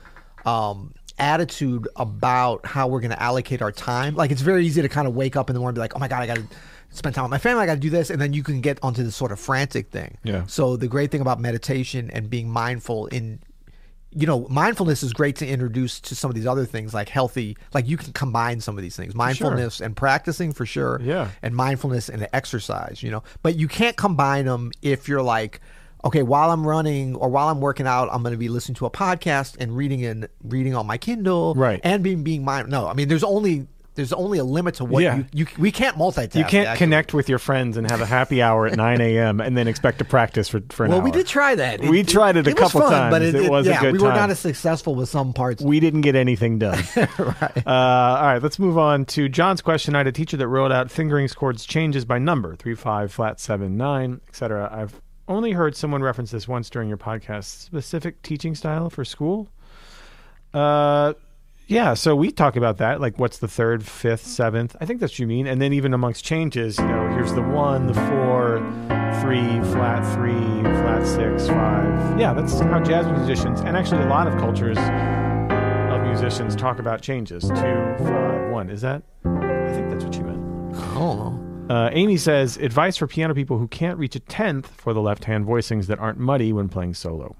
um, 0.45 0.95
attitude 1.19 1.89
about 1.97 2.67
how 2.67 2.89
we're 2.89 3.01
going 3.01 3.11
to 3.11 3.23
allocate 3.23 3.63
our 3.63 3.73
time. 3.73 4.15
Like 4.15 4.31
it's 4.31 4.43
very 4.43 4.67
easy 4.67 4.83
to 4.83 4.89
kind 4.89 5.07
of 5.07 5.15
wake 5.15 5.37
up 5.37 5.49
in 5.51 5.55
the 5.55 5.61
morning 5.61 5.71
and 5.71 5.77
be 5.77 5.81
like, 5.81 5.97
oh 5.97 5.99
my 5.99 6.09
God, 6.09 6.23
I 6.23 6.27
got 6.27 6.37
to 6.37 6.47
spend 6.91 7.15
time 7.15 7.25
with 7.25 7.31
my 7.31 7.39
family. 7.39 7.63
I 7.63 7.67
got 7.67 7.75
to 7.75 7.81
do 7.81 7.91
this. 7.91 8.11
And 8.11 8.21
then 8.21 8.33
you 8.33 8.43
can 8.43 8.61
get 8.61 8.79
onto 8.83 9.03
this 9.03 9.17
sort 9.17 9.33
of 9.33 9.39
frantic 9.39 9.91
thing. 9.91 10.19
Yeah. 10.25 10.47
So 10.47 10.77
the 10.77 10.89
great 10.89 11.11
thing 11.11 11.21
about 11.21 11.41
meditation 11.41 12.11
and 12.13 12.29
being 12.29 12.49
mindful 12.49 13.07
in, 13.07 13.41
you 14.11 14.27
know, 14.27 14.47
mindfulness 14.49 15.03
is 15.03 15.13
great 15.13 15.37
to 15.37 15.47
introduce 15.47 16.01
to 16.01 16.15
some 16.15 16.31
of 16.31 16.35
these 16.37 16.47
other 16.47 16.65
things 16.65 16.95
like 16.95 17.09
healthy, 17.09 17.57
like 17.73 17.89
you 17.89 17.97
can 17.97 18.13
combine 18.13 18.61
some 18.61 18.77
of 18.77 18.83
these 18.83 18.97
things, 18.97 19.15
mindfulness 19.15 19.81
and 19.81 19.97
practicing 19.97 20.53
for 20.53 20.67
sure. 20.67 21.01
Yeah. 21.03 21.31
And 21.43 21.55
mindfulness 21.55 22.09
and 22.09 22.29
exercise, 22.33 23.03
you 23.03 23.11
know, 23.11 23.23
but 23.43 23.57
you 23.57 23.69
can't 23.69 23.97
combine 23.97 24.47
them 24.47 24.73
if 24.83 25.09
you're 25.09 25.23
like, 25.23 25.61
okay, 26.05 26.23
while 26.23 26.51
I'm 26.51 26.67
running 26.67 27.15
or 27.17 27.29
while 27.29 27.49
I'm 27.49 27.61
working 27.61 27.87
out, 27.87 28.09
I'm 28.13 28.23
going 28.23 28.33
to 28.35 28.39
be 28.39 28.49
listening 28.49 28.77
to 28.77 28.87
a 28.87 28.91
podcast 28.91 29.57
and 29.59 29.77
reading 29.77 30.05
and 30.05 30.29
reading 30.43 30.75
on 30.75 30.87
my 30.87 30.99
Kindle, 30.99 31.55
Right. 31.55 31.81
And 31.83 32.03
being 32.03 32.23
being 32.23 32.45
mind. 32.45 32.69
No, 32.69 32.87
I 32.87 32.95
mean, 32.95 33.09
there's 33.09 33.25
only 33.25 33.67
there's 33.97 34.13
only 34.13 34.39
a 34.39 34.45
limit 34.45 34.75
to 34.75 34.85
what 34.85 35.05
Yeah. 35.05 35.19
you, 35.19 35.27
you 35.33 35.47
we 35.57 35.71
can't 35.71 35.97
multitask. 35.97 36.35
You 36.35 36.45
can't 36.45 36.67
actually. 36.67 36.85
connect 36.87 37.15
with 37.15 37.29
your 37.29 37.39
friends 37.39 37.77
and 37.77 37.89
have 37.89 38.01
a 38.01 38.07
happy 38.07 38.43
hour 38.43 38.67
at 38.67 38.77
9 38.77 39.01
a.m. 39.01 39.41
and 39.41 39.57
then 39.57 39.69
expect 39.69 39.99
to 39.99 40.05
practice 40.05 40.49
for, 40.49 40.61
for 40.71 40.85
an 40.85 40.91
Well, 40.91 40.99
hour. 40.99 41.05
Well, 41.05 41.13
we 41.13 41.17
did 41.17 41.29
try 41.29 41.55
that. 41.55 41.79
We 41.81 42.03
tried 42.03 42.37
it 42.37 42.49
a 42.49 42.55
couple 42.55 42.81
fun, 42.81 42.91
times. 42.91 43.13
but 43.15 43.23
it, 43.23 43.37
It 43.37 43.49
was 43.49 43.69
a 43.69 43.71
yeah, 43.71 43.81
good 43.83 43.93
we 43.93 44.01
were 44.01 44.09
time. 44.09 44.17
not 44.17 44.31
as 44.31 44.41
successful 44.41 44.97
with 44.97 45.09
some 45.09 45.33
parts. 45.33 45.63
we 45.63 45.79
didn't 45.79 46.01
get 46.01 46.17
anything 46.17 46.59
done. 46.59 46.83
right. 46.97 47.63
Uh, 47.65 47.71
all 47.71 48.23
right, 48.27 48.43
let's 48.43 48.59
move 48.59 48.79
on 48.79 49.05
to 49.05 49.29
John's 49.29 49.63
question. 49.63 49.95
I 49.95 49.99
had 49.99 50.09
a 50.09 50.13
teacher 50.13 50.37
that 50.39 50.49
wrote 50.49 50.73
out 50.73 50.91
fingering 50.91 51.29
chords 51.29 51.65
changes 51.65 52.05
by 52.05 52.19
number 52.19 52.57
three, 52.57 52.75
five, 52.75 53.13
flat, 53.13 53.39
seven, 53.39 53.77
nine, 53.77 54.21
etc. 54.29 54.69
I've 54.73 55.01
only 55.29 55.53
heard 55.53 55.77
someone 55.77 56.03
reference 56.03 56.31
this 56.31 56.47
once 56.47 56.71
during 56.71 56.89
your 56.89 56.99
podcast. 56.99 57.45
Specific 57.45 58.23
teaching 58.23 58.55
style 58.55 58.91
for 58.91 59.05
school. 59.05 59.49
Uh, 60.53 61.15
yeah. 61.67 61.95
So 61.95 62.15
we 62.15 62.31
talk 62.31 62.57
about 62.57 62.79
that. 62.79 63.01
Like, 63.01 63.19
what's 63.19 63.39
the 63.39 63.49
third, 63.49 63.85
fifth, 63.85 64.27
seventh? 64.27 64.77
I 64.81 64.85
think 64.85 65.01
that's 65.01 65.15
what 65.15 65.19
you 65.19 65.27
mean. 65.27 65.47
And 65.47 65.61
then 65.61 65.73
even 65.73 65.95
amongst 65.95 66.25
changes, 66.25 66.79
you 66.79 66.87
know, 66.87 67.09
here's 67.09 67.33
the 67.33 67.43
one, 67.43 67.87
the 67.87 67.95
four, 67.95 68.59
three, 69.21 69.61
flat 69.73 70.05
three, 70.15 70.63
flat 70.63 71.07
six, 71.07 71.49
five. 71.49 72.21
Yeah, 72.21 72.35
that's 72.35 72.61
how 72.61 72.81
jazz 72.81 73.07
musicians 73.07 73.61
and 73.61 73.77
actually 73.77 74.03
a 74.03 74.09
lot 74.09 74.27
of 74.27 74.37
cultures 74.39 74.79
of 74.79 76.03
musicians 76.03 76.55
talk 76.55 76.79
about 76.79 77.01
changes. 77.01 77.45
Two, 77.45 77.95
five, 77.99 78.51
one. 78.51 78.69
Is 78.69 78.83
that? 78.83 79.03
I 79.25 79.73
think 79.73 79.91
that's 79.91 80.05
what 80.05 80.15
you 80.17 80.25
meant. 80.25 80.77
I 80.77 80.95
don't 80.95 81.19
know. 81.19 81.44
Uh, 81.69 81.89
Amy 81.93 82.17
says 82.17 82.59
advice 82.59 82.97
for 82.97 83.07
piano 83.07 83.35
people 83.35 83.59
who 83.59 83.67
can't 83.69 83.99
reach 83.99 84.15
a 84.15 84.21
tenth 84.21 84.69
for 84.77 84.93
the 84.93 85.01
left 85.01 85.25
hand 85.25 85.47
voicings 85.47 85.87
that 85.87 85.99
aren't 85.99 86.19
muddy 86.19 86.53
when 86.53 86.69
playing 86.69 86.95
solo. 86.95 87.37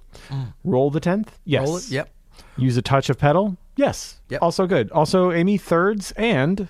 Roll 0.65 0.91
the 0.91 1.01
tenth. 1.01 1.39
Yes. 1.45 1.67
Roll 1.67 1.77
it. 1.77 1.91
Yep. 1.91 2.11
Use 2.57 2.77
a 2.77 2.83
touch 2.83 3.11
of 3.11 3.19
pedal. 3.19 3.57
Yes. 3.77 4.21
Yep. 4.31 4.43
Also 4.43 4.67
good. 4.67 4.91
Also, 4.93 5.31
Amy 5.31 5.59
thirds 5.59 6.13
and 6.13 6.69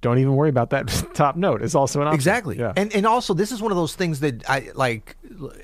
don't 0.00 0.18
even 0.18 0.36
worry 0.36 0.50
about 0.50 0.70
that 0.70 0.86
top 1.14 1.34
note. 1.34 1.62
It's 1.62 1.74
also 1.74 2.00
an 2.00 2.06
option. 2.08 2.14
Exactly. 2.14 2.58
Yeah. 2.58 2.72
And 2.76 2.94
and 2.94 3.06
also 3.06 3.34
this 3.34 3.50
is 3.50 3.60
one 3.60 3.72
of 3.72 3.76
those 3.76 3.96
things 3.96 4.20
that 4.20 4.48
I 4.48 4.70
like 4.74 5.16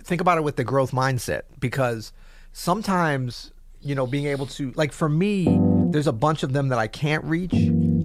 think 0.03 0.21
about 0.21 0.39
it 0.39 0.43
with 0.43 0.57
the 0.57 0.65
growth 0.65 0.91
mindset 0.91 1.43
because 1.61 2.13
sometimes, 2.53 3.53
you 3.81 3.95
know, 3.95 4.07
being 4.07 4.27
able 4.27 4.47
to 4.47 4.73
like 4.73 4.93
for 4.93 5.09
me, 5.09 5.61
there's 5.91 6.09
a 6.09 6.13
bunch 6.13 6.43
of 6.43 6.53
them 6.53 6.69
that 6.69 6.79
I 6.79 6.89
can't 6.89 7.23
reach 7.25 7.55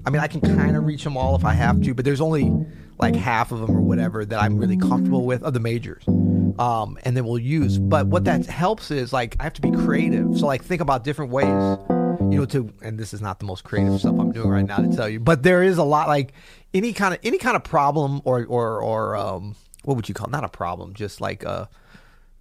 I 0.05 0.09
mean, 0.09 0.21
I 0.21 0.27
can 0.27 0.41
kind 0.41 0.77
of 0.77 0.85
reach 0.85 1.03
them 1.03 1.17
all 1.17 1.35
if 1.35 1.45
I 1.45 1.53
have 1.53 1.81
to, 1.81 1.93
but 1.93 2.05
there's 2.05 2.21
only 2.21 2.51
like 2.99 3.15
half 3.15 3.51
of 3.51 3.61
them 3.61 3.71
or 3.71 3.81
whatever 3.81 4.25
that 4.25 4.41
I'm 4.41 4.57
really 4.57 4.77
comfortable 4.77 5.25
with 5.25 5.41
of 5.43 5.53
the 5.53 5.59
majors. 5.59 6.03
Um, 6.07 6.97
and 7.03 7.15
then 7.15 7.25
we'll 7.25 7.39
use. 7.39 7.77
But 7.77 8.07
what 8.07 8.25
that 8.25 8.45
helps 8.45 8.91
is 8.91 9.13
like 9.13 9.37
I 9.39 9.43
have 9.43 9.53
to 9.53 9.61
be 9.61 9.71
creative. 9.71 10.37
So 10.37 10.45
like 10.45 10.63
think 10.63 10.81
about 10.81 11.05
different 11.05 11.31
ways, 11.31 11.47
you 11.47 12.39
know, 12.39 12.45
to 12.47 12.71
and 12.81 12.99
this 12.99 13.13
is 13.13 13.21
not 13.21 13.39
the 13.39 13.45
most 13.45 13.63
creative 13.63 13.99
stuff 13.99 14.15
I'm 14.19 14.33
doing 14.33 14.49
right 14.49 14.65
now 14.65 14.77
to 14.77 14.95
tell 14.95 15.07
you, 15.07 15.19
but 15.19 15.43
there 15.43 15.63
is 15.63 15.77
a 15.77 15.83
lot 15.83 16.07
like 16.07 16.33
any 16.73 16.91
kind 16.91 17.13
of 17.13 17.19
any 17.23 17.37
kind 17.37 17.55
of 17.55 17.63
problem 17.63 18.21
or 18.25 18.45
or 18.45 18.81
or 18.81 19.15
um, 19.15 19.55
what 19.83 19.95
would 19.95 20.09
you 20.09 20.15
call 20.15 20.27
it? 20.27 20.31
not 20.31 20.43
a 20.43 20.49
problem, 20.49 20.93
just 20.93 21.21
like 21.21 21.43
a 21.43 21.69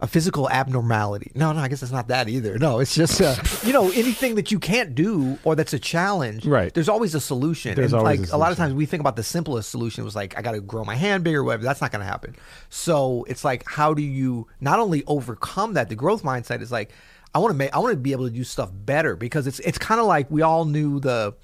a 0.00 0.06
physical 0.06 0.48
abnormality. 0.48 1.32
No, 1.34 1.52
no, 1.52 1.60
I 1.60 1.68
guess 1.68 1.82
it's 1.82 1.90
not 1.90 2.08
that 2.08 2.28
either. 2.28 2.56
No, 2.58 2.78
it's 2.78 2.94
just 2.94 3.20
uh, 3.20 3.34
you 3.64 3.72
know 3.72 3.90
anything 3.90 4.36
that 4.36 4.52
you 4.52 4.58
can't 4.58 4.94
do 4.94 5.38
or 5.44 5.56
that's 5.56 5.72
a 5.72 5.78
challenge. 5.78 6.46
Right. 6.46 6.72
There's 6.72 6.88
always 6.88 7.14
a 7.14 7.20
solution. 7.20 7.74
There's 7.74 7.92
and 7.92 8.00
always 8.00 8.20
like 8.20 8.32
a 8.32 8.36
lot 8.36 8.52
of 8.52 8.58
times 8.58 8.74
we 8.74 8.86
think 8.86 9.00
about 9.00 9.16
the 9.16 9.24
simplest 9.24 9.70
solution 9.70 10.04
was 10.04 10.14
like 10.14 10.38
I 10.38 10.42
got 10.42 10.52
to 10.52 10.60
grow 10.60 10.84
my 10.84 10.94
hand 10.94 11.24
bigger, 11.24 11.42
whatever. 11.42 11.64
That's 11.64 11.80
not 11.80 11.90
going 11.90 12.00
to 12.00 12.06
happen. 12.06 12.36
So 12.70 13.24
it's 13.28 13.44
like 13.44 13.64
how 13.66 13.92
do 13.92 14.02
you 14.02 14.46
not 14.60 14.78
only 14.78 15.02
overcome 15.06 15.74
that? 15.74 15.88
The 15.88 15.96
growth 15.96 16.22
mindset 16.22 16.62
is 16.62 16.70
like 16.70 16.92
I 17.34 17.40
want 17.40 17.50
to 17.50 17.56
make 17.56 17.74
I 17.74 17.78
want 17.78 17.92
to 17.92 17.96
be 17.96 18.12
able 18.12 18.26
to 18.26 18.34
do 18.34 18.44
stuff 18.44 18.70
better 18.72 19.16
because 19.16 19.46
it's 19.46 19.58
it's 19.60 19.78
kind 19.78 20.00
of 20.00 20.06
like 20.06 20.30
we 20.30 20.42
all 20.42 20.64
knew 20.64 21.00
the 21.00 21.34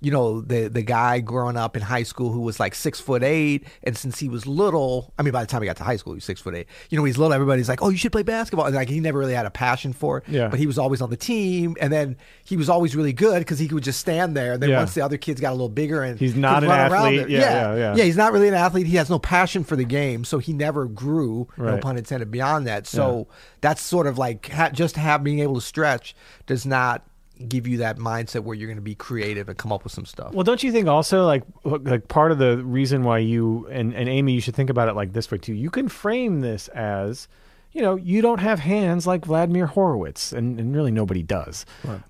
you 0.00 0.10
know 0.12 0.40
the 0.40 0.68
the 0.68 0.82
guy 0.82 1.18
growing 1.20 1.56
up 1.56 1.76
in 1.76 1.82
high 1.82 2.04
school 2.04 2.30
who 2.32 2.40
was 2.40 2.60
like 2.60 2.74
six 2.74 3.00
foot 3.00 3.22
eight, 3.24 3.66
and 3.82 3.96
since 3.96 4.18
he 4.18 4.28
was 4.28 4.46
little, 4.46 5.12
I 5.18 5.22
mean, 5.22 5.32
by 5.32 5.40
the 5.42 5.46
time 5.48 5.60
he 5.62 5.66
got 5.66 5.76
to 5.78 5.82
high 5.84 5.96
school, 5.96 6.12
he 6.12 6.18
was 6.18 6.24
six 6.24 6.40
foot 6.40 6.54
eight. 6.54 6.68
You 6.90 6.98
know, 6.98 7.04
he's 7.04 7.18
little, 7.18 7.32
everybody's 7.32 7.68
like, 7.68 7.82
"Oh, 7.82 7.88
you 7.88 7.96
should 7.96 8.12
play 8.12 8.22
basketball," 8.22 8.66
and 8.66 8.74
like 8.76 8.88
he 8.88 9.00
never 9.00 9.18
really 9.18 9.34
had 9.34 9.46
a 9.46 9.50
passion 9.50 9.92
for 9.92 10.18
it. 10.18 10.24
Yeah. 10.28 10.48
But 10.48 10.60
he 10.60 10.66
was 10.68 10.78
always 10.78 11.00
on 11.00 11.10
the 11.10 11.16
team, 11.16 11.76
and 11.80 11.92
then 11.92 12.16
he 12.44 12.56
was 12.56 12.68
always 12.68 12.94
really 12.94 13.12
good 13.12 13.40
because 13.40 13.58
he 13.58 13.66
could 13.66 13.82
just 13.82 13.98
stand 13.98 14.36
there. 14.36 14.52
And 14.52 14.62
then 14.62 14.70
Yeah. 14.70 14.78
once 14.78 14.94
the 14.94 15.00
other 15.02 15.16
kids 15.16 15.40
got 15.40 15.50
a 15.50 15.54
little 15.58 15.68
bigger 15.68 16.02
and 16.02 16.18
He's 16.18 16.36
not 16.36 16.62
an 16.62 16.70
athlete. 16.70 17.20
it- 17.20 17.30
Yeah, 17.30 17.40
yeah, 17.40 17.74
yeah. 17.76 17.94
yeah. 17.96 18.04
He's 18.04 18.16
not 18.16 18.32
really 18.32 18.48
an 18.48 18.54
athlete. 18.54 18.86
He 18.86 18.96
has 18.96 19.10
no 19.10 19.18
passion 19.18 19.64
for 19.64 19.74
the 19.74 19.84
game, 19.84 20.24
so 20.24 20.38
he 20.38 20.52
never 20.52 20.86
grew. 20.86 21.48
No 21.56 21.76
pun 21.78 21.96
intended. 21.96 22.30
Beyond 22.30 22.66
that, 22.68 22.86
so 22.86 23.26
that's 23.60 23.82
sort 23.82 24.06
of 24.06 24.16
like 24.16 24.48
ha- 24.50 24.70
just 24.70 24.96
have 24.96 25.24
being 25.24 25.40
able 25.40 25.56
to 25.56 25.60
stretch 25.60 26.14
does 26.46 26.64
not 26.64 27.04
give 27.46 27.66
you 27.66 27.78
that 27.78 27.98
mindset 27.98 28.42
where 28.42 28.56
you're 28.56 28.66
going 28.66 28.78
to 28.78 28.82
be 28.82 28.94
creative 28.94 29.48
and 29.48 29.56
come 29.56 29.72
up 29.72 29.84
with 29.84 29.92
some 29.92 30.04
stuff. 30.04 30.32
Well, 30.32 30.44
don't 30.44 30.62
you 30.62 30.72
think 30.72 30.88
also 30.88 31.24
like 31.24 31.44
like 31.64 32.08
part 32.08 32.32
of 32.32 32.38
the 32.38 32.58
reason 32.58 33.04
why 33.04 33.18
you 33.18 33.66
and, 33.70 33.94
and 33.94 34.08
Amy 34.08 34.32
you 34.32 34.40
should 34.40 34.56
think 34.56 34.70
about 34.70 34.88
it 34.88 34.94
like 34.94 35.12
this 35.12 35.30
way 35.30 35.38
too. 35.38 35.54
You 35.54 35.70
can 35.70 35.88
frame 35.88 36.40
this 36.40 36.68
as, 36.68 37.28
you 37.72 37.82
know, 37.82 37.96
you 37.96 38.22
don't 38.22 38.40
have 38.40 38.58
hands 38.58 39.06
like 39.06 39.24
Vladimir 39.24 39.66
Horowitz, 39.66 40.32
and, 40.32 40.58
and 40.58 40.74
really 40.74 40.90
nobody 40.90 41.22
does. 41.22 41.66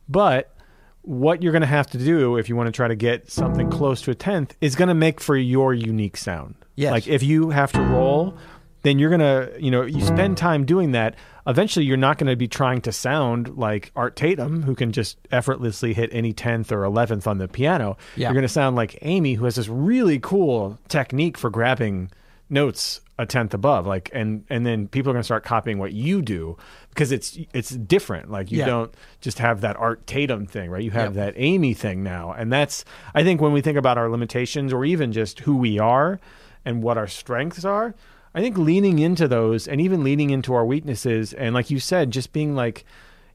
But 0.09 0.55
what 1.03 1.43
you're 1.43 1.53
going 1.53 1.63
to 1.63 1.67
have 1.67 1.87
to 1.89 1.99
do 1.99 2.37
if 2.37 2.49
you 2.49 2.57
want 2.57 2.67
to 2.67 2.73
try 2.73 2.87
to 2.87 2.97
get 2.97 3.31
something 3.31 3.71
close 3.71 4.03
to 4.03 4.11
a 4.11 4.15
tenth 4.15 4.55
is 4.61 4.77
going 4.77 4.89
to 4.89 4.95
make 4.95 5.21
for 5.21 5.37
your 5.37 5.73
unique 5.73 6.17
sound. 6.17 6.55
Yes. 6.75 6.93
Like 6.93 7.09
if 7.09 7.23
you 7.23 7.51
have 7.51 7.73
to 7.73 7.81
roll, 7.81 8.37
then 8.83 8.99
you're 8.99 9.11
going 9.11 9.21
to, 9.21 9.53
you 9.59 9.71
know, 9.71 9.83
you 9.83 10.05
spend 10.05 10.37
time 10.37 10.65
doing 10.65 10.93
that. 10.93 11.15
Eventually, 11.49 11.87
you're 11.87 11.97
not 11.97 12.19
going 12.19 12.29
to 12.31 12.37
be 12.37 12.47
trying 12.47 12.83
to 12.83 12.93
sound 12.93 13.57
like 13.57 13.91
Art 13.97 14.15
Tatum, 14.17 14.63
who 14.63 14.75
can 14.75 14.93
just 14.93 15.17
effortlessly 15.33 15.95
hit 15.95 16.11
any 16.13 16.33
10th 16.35 16.71
or 16.71 16.83
11th 16.83 17.27
on 17.27 17.39
the 17.39 17.49
piano. 17.49 17.97
Yeah. 18.17 18.29
You're 18.29 18.35
going 18.35 18.43
to 18.43 18.49
sound 18.49 18.77
like 18.77 18.99
Amy, 19.03 19.35
who 19.35 19.47
has 19.47 19.57
this 19.57 19.67
really 19.69 20.19
cool 20.19 20.79
technique 20.89 21.39
for 21.39 21.49
grabbing 21.51 22.11
notes 22.51 23.01
a 23.19 23.27
tenth 23.27 23.53
above 23.53 23.85
like 23.85 24.11
and 24.15 24.45
and 24.49 24.65
then 24.65 24.87
people 24.89 25.11
are 25.11 25.13
going 25.13 25.21
to 25.21 25.25
start 25.25 25.43
copying 25.45 25.77
what 25.79 25.93
you 25.93 26.23
do 26.23 26.57
because 26.91 27.11
it's 27.13 27.37
it's 27.53 27.71
different 27.71 28.31
like 28.31 28.51
you 28.53 28.61
Yeah. 28.61 28.67
don't 28.67 28.95
just 29.21 29.39
have 29.41 29.61
that 29.63 29.77
art 29.77 30.07
tatum 30.07 30.47
thing 30.47 30.71
right 30.71 30.83
you 30.83 30.93
have 30.93 31.15
Yep. 31.17 31.35
that 31.35 31.35
amy 31.37 31.75
thing 31.75 32.03
now 32.05 32.33
and 32.33 32.51
that's 32.53 32.85
i 33.17 33.25
think 33.25 33.41
when 33.43 33.53
we 33.53 33.61
think 33.61 33.77
about 33.77 33.99
our 33.99 34.09
limitations 34.09 34.73
or 34.73 34.85
even 34.85 35.11
just 35.13 35.41
who 35.41 35.57
we 35.57 35.81
are 35.81 36.21
and 36.65 36.81
what 36.83 36.97
our 36.97 37.09
strengths 37.09 37.65
are 37.65 37.93
i 38.35 38.41
think 38.41 38.57
leaning 38.59 38.99
into 38.99 39.27
those 39.29 39.67
and 39.69 39.81
even 39.81 40.03
leaning 40.05 40.31
into 40.31 40.53
our 40.55 40.65
weaknesses 40.65 41.33
and 41.33 41.55
like 41.55 41.71
you 41.71 41.79
said 41.81 42.11
just 42.11 42.33
being 42.33 42.55
like 42.55 42.85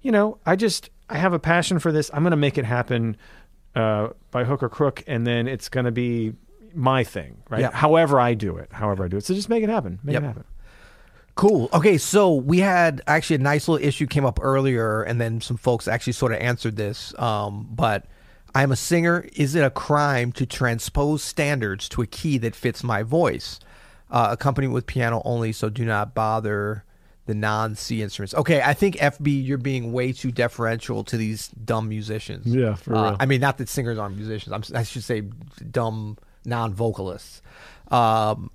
you 0.01 0.11
know 0.11 0.37
i 0.45 0.55
just 0.55 0.89
i 1.09 1.17
have 1.17 1.33
a 1.33 1.39
passion 1.39 1.79
for 1.79 1.91
this 1.91 2.09
i'm 2.13 2.23
going 2.23 2.31
to 2.31 2.37
make 2.37 2.57
it 2.57 2.65
happen 2.65 3.15
uh, 3.75 4.09
by 4.31 4.43
hook 4.43 4.61
or 4.61 4.69
crook 4.69 5.03
and 5.07 5.25
then 5.25 5.47
it's 5.47 5.67
going 5.69 5.85
to 5.85 5.91
be 5.91 6.33
my 6.75 7.03
thing 7.03 7.37
right 7.49 7.61
Yeah. 7.61 7.71
however 7.71 8.19
i 8.19 8.33
do 8.33 8.57
it 8.57 8.71
however 8.71 9.05
i 9.05 9.07
do 9.07 9.17
it 9.17 9.25
so 9.25 9.33
just 9.33 9.49
make 9.49 9.63
it 9.63 9.69
happen 9.69 9.99
make 10.03 10.13
Yep. 10.13 10.23
it 10.23 10.25
happen 10.25 10.43
Cool. 11.35 11.67
Okay, 11.73 11.97
so 11.97 12.31
we 12.35 12.59
had 12.59 13.01
actually 13.07 13.37
a 13.37 13.39
nice 13.39 13.67
little 13.67 13.83
issue 13.83 14.05
came 14.05 14.23
up 14.23 14.37
earlier, 14.39 15.01
and 15.01 15.19
then 15.19 15.41
some 15.41 15.57
folks 15.57 15.87
actually 15.87 16.13
sort 16.13 16.31
of 16.31 16.37
answered 16.37 16.75
this. 16.75 17.11
Um, 17.17 17.67
but 17.71 18.05
I'm 18.53 18.71
a 18.71 18.75
singer. 18.75 19.27
Is 19.35 19.55
it 19.55 19.63
a 19.63 19.71
crime 19.71 20.31
to 20.33 20.45
transpose 20.45 21.23
standards 21.23 21.89
to 21.89 22.03
a 22.03 22.05
key 22.05 22.37
that 22.37 22.53
fits 22.55 22.83
my 22.83 23.01
voice? 23.01 23.59
Uh, 24.13 24.27
accompanied 24.31 24.67
with 24.67 24.85
piano 24.85 25.21
only, 25.25 25.51
so 25.51 25.69
do 25.69 25.83
not 25.83 26.13
bother 26.13 26.83
the 27.25 27.33
non-C 27.33 28.01
instruments. 28.01 28.35
Okay, 28.35 28.61
I 28.61 28.73
think 28.75 28.95
FB, 28.97 29.43
you're 29.45 29.57
being 29.57 29.91
way 29.91 30.11
too 30.13 30.31
deferential 30.31 31.03
to 31.05 31.17
these 31.17 31.47
dumb 31.47 31.89
musicians. 31.89 32.45
Yeah, 32.45 32.75
for 32.75 32.95
Uh, 32.95 33.03
real. 33.03 33.17
I 33.19 33.25
mean, 33.25 33.41
not 33.41 33.57
that 33.57 33.69
singers 33.69 33.97
aren't 33.97 34.15
musicians. 34.15 34.53
I'm, 34.53 34.77
I 34.77 34.83
should 34.83 35.03
say 35.03 35.21
dumb 35.71 36.17
non-vocalists. 36.45 37.41
Um, 37.89 38.51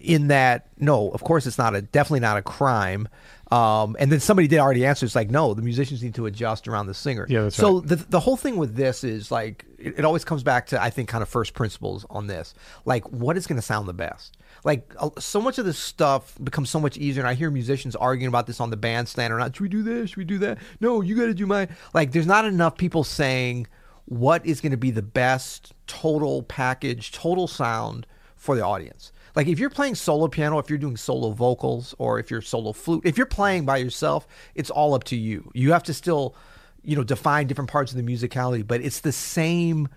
in 0.00 0.28
that 0.28 0.66
no 0.78 1.10
of 1.10 1.22
course 1.22 1.46
it's 1.46 1.58
not 1.58 1.74
a 1.74 1.82
definitely 1.82 2.20
not 2.20 2.36
a 2.36 2.42
crime. 2.42 3.08
Um, 3.50 3.96
and 3.98 4.12
then 4.12 4.20
somebody 4.20 4.46
did 4.46 4.60
already 4.60 4.86
answer 4.86 5.04
it's 5.04 5.16
like 5.16 5.30
no 5.30 5.54
the 5.54 5.62
musicians 5.62 6.02
need 6.02 6.14
to 6.14 6.26
adjust 6.26 6.68
around 6.68 6.86
the 6.86 6.94
singer. 6.94 7.26
Yeah, 7.28 7.42
that's 7.42 7.56
so 7.56 7.78
right. 7.78 7.88
the, 7.88 7.96
the 7.96 8.20
whole 8.20 8.36
thing 8.36 8.56
with 8.56 8.76
this 8.76 9.04
is 9.04 9.30
like 9.30 9.66
it, 9.78 9.98
it 9.98 10.04
always 10.04 10.24
comes 10.24 10.42
back 10.42 10.66
to 10.68 10.80
i 10.80 10.88
think 10.88 11.08
kind 11.08 11.22
of 11.22 11.28
first 11.28 11.54
principles 11.54 12.06
on 12.10 12.26
this. 12.26 12.54
Like 12.84 13.10
what 13.10 13.36
is 13.36 13.46
going 13.46 13.56
to 13.56 13.62
sound 13.62 13.88
the 13.88 13.92
best? 13.92 14.36
Like 14.64 14.94
uh, 14.98 15.10
so 15.18 15.40
much 15.40 15.58
of 15.58 15.64
this 15.64 15.78
stuff 15.78 16.34
becomes 16.42 16.70
so 16.70 16.80
much 16.80 16.96
easier 16.96 17.22
and 17.22 17.28
i 17.28 17.34
hear 17.34 17.50
musicians 17.50 17.96
arguing 17.96 18.28
about 18.28 18.46
this 18.46 18.60
on 18.60 18.70
the 18.70 18.76
bandstand 18.76 19.32
or 19.32 19.38
not 19.38 19.54
should 19.54 19.62
we 19.62 19.68
do 19.68 19.82
this 19.82 20.10
should 20.10 20.18
we 20.18 20.24
do 20.24 20.38
that? 20.38 20.58
No 20.80 21.00
you 21.00 21.16
got 21.16 21.26
to 21.26 21.34
do 21.34 21.46
my 21.46 21.68
like 21.92 22.12
there's 22.12 22.26
not 22.26 22.44
enough 22.44 22.76
people 22.78 23.04
saying 23.04 23.66
what 24.06 24.44
is 24.46 24.60
going 24.60 24.72
to 24.72 24.78
be 24.78 24.90
the 24.90 25.02
best 25.02 25.72
total 25.86 26.42
package 26.42 27.12
total 27.12 27.46
sound 27.46 28.06
for 28.36 28.56
the 28.56 28.64
audience 28.64 29.12
like 29.34 29.46
if 29.46 29.58
you're 29.58 29.70
playing 29.70 29.94
solo 29.94 30.28
piano 30.28 30.58
if 30.58 30.68
you're 30.68 30.78
doing 30.78 30.96
solo 30.96 31.30
vocals 31.30 31.94
or 31.98 32.18
if 32.18 32.30
you're 32.30 32.42
solo 32.42 32.72
flute 32.72 33.02
if 33.04 33.16
you're 33.16 33.26
playing 33.26 33.64
by 33.64 33.76
yourself 33.76 34.26
it's 34.54 34.70
all 34.70 34.94
up 34.94 35.04
to 35.04 35.16
you. 35.16 35.50
You 35.54 35.72
have 35.72 35.82
to 35.84 35.94
still 35.94 36.34
you 36.82 36.96
know 36.96 37.04
define 37.04 37.46
different 37.46 37.70
parts 37.70 37.92
of 37.92 37.98
the 37.98 38.02
musicality 38.02 38.66
but 38.66 38.80
it's 38.80 39.00
the 39.00 39.12
same 39.12 39.88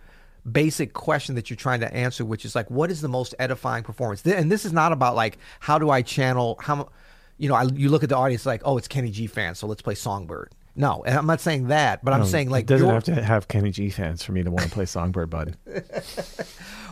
basic 0.50 0.94
question 0.94 1.36
that 1.36 1.50
you're 1.50 1.58
trying 1.58 1.80
to 1.80 1.94
answer 1.94 2.26
which 2.26 2.44
is 2.44 2.56
like 2.56 2.70
what 2.70 2.92
is 2.92 3.02
the 3.02 3.08
most 3.08 3.34
edifying 3.40 3.84
performance? 3.84 4.26
And 4.26 4.52
this 4.52 4.66
is 4.66 4.74
not 4.74 4.92
about 4.92 5.16
like 5.16 5.38
how 5.60 5.80
do 5.80 5.90
i 5.90 6.02
channel 6.02 6.58
how 6.62 6.90
you 7.38 7.50
know 7.50 7.56
I, 7.56 7.64
you 7.64 7.90
look 7.90 8.04
at 8.04 8.10
the 8.10 8.18
audience 8.18 8.46
like 8.46 8.62
oh 8.66 8.78
it's 8.78 8.88
kenny 8.88 9.12
g 9.12 9.28
fan 9.28 9.56
so 9.56 9.68
let's 9.68 9.82
play 9.82 9.96
songbird 9.96 10.52
no 10.76 11.04
and 11.06 11.18
i'm 11.18 11.26
not 11.26 11.40
saying 11.42 11.68
that 11.68 12.04
but 12.04 12.14
i'm 12.14 12.22
No, 12.22 12.26
saying 12.26 12.50
like 12.50 12.64
it 12.64 12.68
doesn't 12.68 12.86
your- 12.88 12.94
have 12.94 13.04
to 13.06 13.22
have 13.22 13.48
Kenny 13.48 13.72
G 13.72 13.90
fans 13.90 14.24
for 14.24 14.32
me 14.32 14.44
to 14.44 14.50
want 14.52 14.66
to 14.66 14.72
play 14.72 14.86
Songbird, 14.86 15.30
bud. 15.30 15.58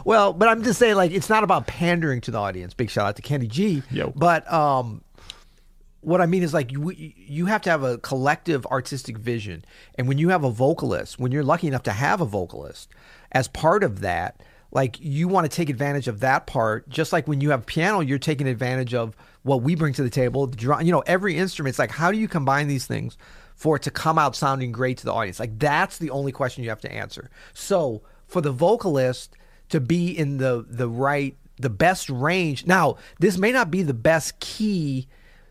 Well, 0.04 0.34
but 0.34 0.50
I'm 0.50 0.63
just 0.63 0.80
saying, 0.80 0.96
like, 0.96 1.12
it's 1.12 1.30
not 1.30 1.44
about 1.44 1.67
pandering 1.67 2.22
to 2.22 2.32
the 2.32 2.39
audience. 2.39 2.74
Big 2.74 2.89
shout 2.89 3.06
out 3.06 3.15
to 3.17 3.22
Kenny 3.22 3.46
G. 3.46 3.84
Yo. 3.91 4.10
But 4.15 4.52
um, 4.52 5.04
what 6.02 6.22
I 6.22 6.26
mean 6.26 6.41
is, 6.41 6.56
like, 6.56 6.72
you 6.72 6.89
you 6.91 7.46
have 7.46 7.62
to 7.63 7.70
have 7.70 7.84
a 7.84 8.00
collective 8.00 8.65
artistic 8.65 9.17
vision, 9.20 9.63
and 9.96 10.08
when 10.08 10.17
you 10.17 10.30
have 10.30 10.44
a 10.44 10.50
vocalist, 10.50 11.20
when 11.20 11.32
you're 11.32 11.44
lucky 11.44 11.67
enough 11.67 11.84
to 11.84 11.91
have 11.91 12.20
a 12.20 12.26
vocalist 12.26 12.89
as 13.32 13.48
part 13.48 13.84
of 13.84 14.02
that, 14.02 14.41
like, 14.72 14.98
you 15.00 15.28
want 15.28 15.50
to 15.50 15.56
take 15.56 15.70
advantage 15.70 16.08
of 16.08 16.22
that 16.22 16.48
part. 16.48 16.89
Just 16.89 17.13
like 17.13 17.28
when 17.28 17.39
you 17.39 17.52
have 17.52 17.67
piano, 17.67 18.00
you're 18.00 18.17
taking 18.17 18.48
advantage 18.48 18.96
of 18.96 19.15
what 19.44 19.62
we 19.62 19.76
bring 19.76 19.94
to 19.94 20.02
the 20.02 20.10
table. 20.10 20.48
The 20.48 20.58
drum, 20.58 20.82
you 20.82 20.91
know, 20.91 21.04
every 21.06 21.38
instrument. 21.38 21.74
It's 21.74 21.80
like, 21.80 21.91
how 21.91 22.12
do 22.12 22.17
you 22.17 22.28
combine 22.28 22.67
these 22.67 22.88
things? 22.88 23.20
For 23.62 23.76
it 23.76 23.84
to 23.84 23.91
come 23.91 24.17
out 24.17 24.36
sounding 24.36 24.71
great 24.71 24.97
to 24.97 25.06
the 25.06 25.13
audience. 25.13 25.39
Like, 25.39 25.60
that's 25.60 26.00
the 26.00 26.10
only 26.10 26.32
question 26.32 26.63
you 26.63 26.71
have 26.71 26.82
to 26.82 26.91
answer. 26.91 27.30
So, 27.54 28.02
for 28.26 28.41
the 28.41 28.52
vocalist, 28.52 29.38
to 29.69 29.80
be 29.80 30.17
in 30.17 30.38
the 30.38 30.65
the 30.67 30.89
right 30.89 31.38
the 31.58 31.69
best 31.69 32.10
range. 32.10 32.65
Now, 32.65 32.97
this 33.19 33.38
may 33.38 33.52
not 33.52 33.69
be 33.69 33.84
the 33.84 33.93
best 33.93 34.39
key 34.39 35.08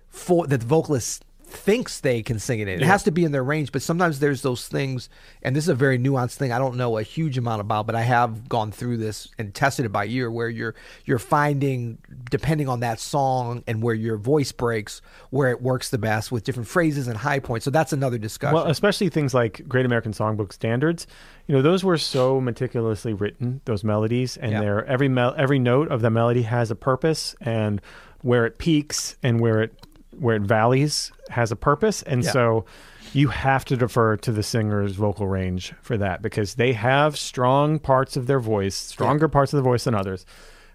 for 0.09 0.49
that 0.49 0.59
the 0.59 0.67
vocalist 0.67 1.25
thinks 1.51 2.01
they 2.01 2.23
can 2.23 2.39
sing 2.39 2.61
it 2.61 2.69
in. 2.69 2.81
It 2.81 2.87
has 2.87 3.03
to 3.05 3.11
be 3.11 3.25
in 3.25 3.33
their 3.33 3.43
range, 3.45 3.73
but 3.73 3.83
sometimes 3.83 4.19
there's 4.21 4.43
those 4.43 4.69
things 4.69 5.09
and 5.43 5.55
this 5.55 5.65
is 5.65 5.69
a 5.69 5.75
very 5.75 5.99
nuanced 5.99 6.37
thing 6.37 6.53
I 6.53 6.59
don't 6.59 6.77
know 6.77 6.99
a 6.99 7.03
huge 7.03 7.37
amount 7.39 7.61
about, 7.61 7.87
but 7.87 7.95
I 7.95 8.03
have 8.03 8.49
gone 8.49 8.73
through 8.73 8.99
this 8.99 9.29
and 9.39 9.53
tested 9.55 9.85
it 9.87 9.91
by 9.91 10.07
ear 10.07 10.31
where 10.31 10.49
you're 10.49 10.75
you're 11.05 11.19
finding 11.19 11.99
depending 12.31 12.69
on 12.69 12.81
that 12.81 13.01
song 13.01 13.65
and 13.67 13.83
where 13.83 13.95
your 13.95 14.17
voice 14.17 14.53
breaks 14.53 15.03
where 15.31 15.51
it 15.51 15.61
works 15.61 15.91
the 15.91 15.99
best 15.99 16.31
with 16.33 16.45
different 16.45 16.69
phrases 16.69 17.09
and 17.09 17.17
high 17.17 17.39
points. 17.39 17.65
So 17.65 17.71
that's 17.71 17.93
another 17.93 18.19
discussion. 18.19 18.55
Well, 18.55 18.67
especially 18.67 19.09
things 19.09 19.35
like 19.35 19.67
Great 19.69 19.87
American 19.87 20.13
Songbook 20.13 20.53
standards. 20.53 21.07
You 21.47 21.57
know, 21.57 21.63
those 21.63 21.83
were 21.83 21.99
so 21.99 22.41
meticulously 22.41 23.13
written. 23.13 23.61
Those 23.65 23.83
melodies, 23.83 24.37
and 24.37 24.53
Yeah. 24.53 24.61
they're 24.61 24.85
every 24.87 25.09
mel- 25.09 25.35
every 25.37 25.59
note 25.59 25.89
of 25.89 26.01
the 26.01 26.11
melody 26.11 26.43
has 26.43 26.71
a 26.71 26.77
purpose 26.77 27.35
and 27.41 27.81
where 28.23 28.47
it 28.47 28.59
peaks 28.59 29.17
and 29.23 29.41
where 29.41 29.63
it 29.63 29.73
where 30.19 30.37
it 30.37 30.43
valleys 30.43 31.13
has 31.31 31.51
a 31.53 31.57
purpose, 31.57 32.03
and 32.03 32.25
Yeah. 32.25 32.31
so 32.31 32.65
you 33.13 33.29
have 33.29 33.65
to 33.67 33.77
defer 33.77 34.17
to 34.19 34.31
the 34.33 34.43
singer's 34.43 34.93
vocal 34.95 35.27
range 35.27 35.73
for 35.83 35.97
that 35.97 36.23
because 36.23 36.55
they 36.55 36.73
have 36.75 37.17
strong 37.17 37.79
parts 37.79 38.17
of 38.17 38.27
their 38.27 38.39
voice, 38.41 38.77
stronger 38.77 39.29
parts 39.29 39.53
of 39.53 39.57
the 39.57 39.63
voice 39.63 39.85
than 39.85 39.95
others, 39.95 40.25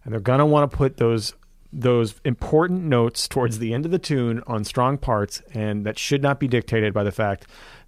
and 0.04 0.14
they're 0.14 0.20
gonna 0.20 0.46
want 0.46 0.70
to 0.70 0.78
put 0.78 0.98
those 0.98 1.34
those 1.78 2.16
important 2.24 2.84
notes 2.84 3.28
towards 3.28 3.60
the 3.60 3.74
end 3.74 3.84
of 3.86 3.92
the 3.92 4.00
tune 4.00 4.42
on 4.48 4.64
strong 4.64 4.98
parts, 4.98 5.42
and 5.54 5.86
that 5.86 6.00
should 6.00 6.22
not 6.24 6.40
be 6.40 6.48
dictated 6.48 6.94
by 6.94 7.04
the 7.04 7.12
fact 7.12 7.46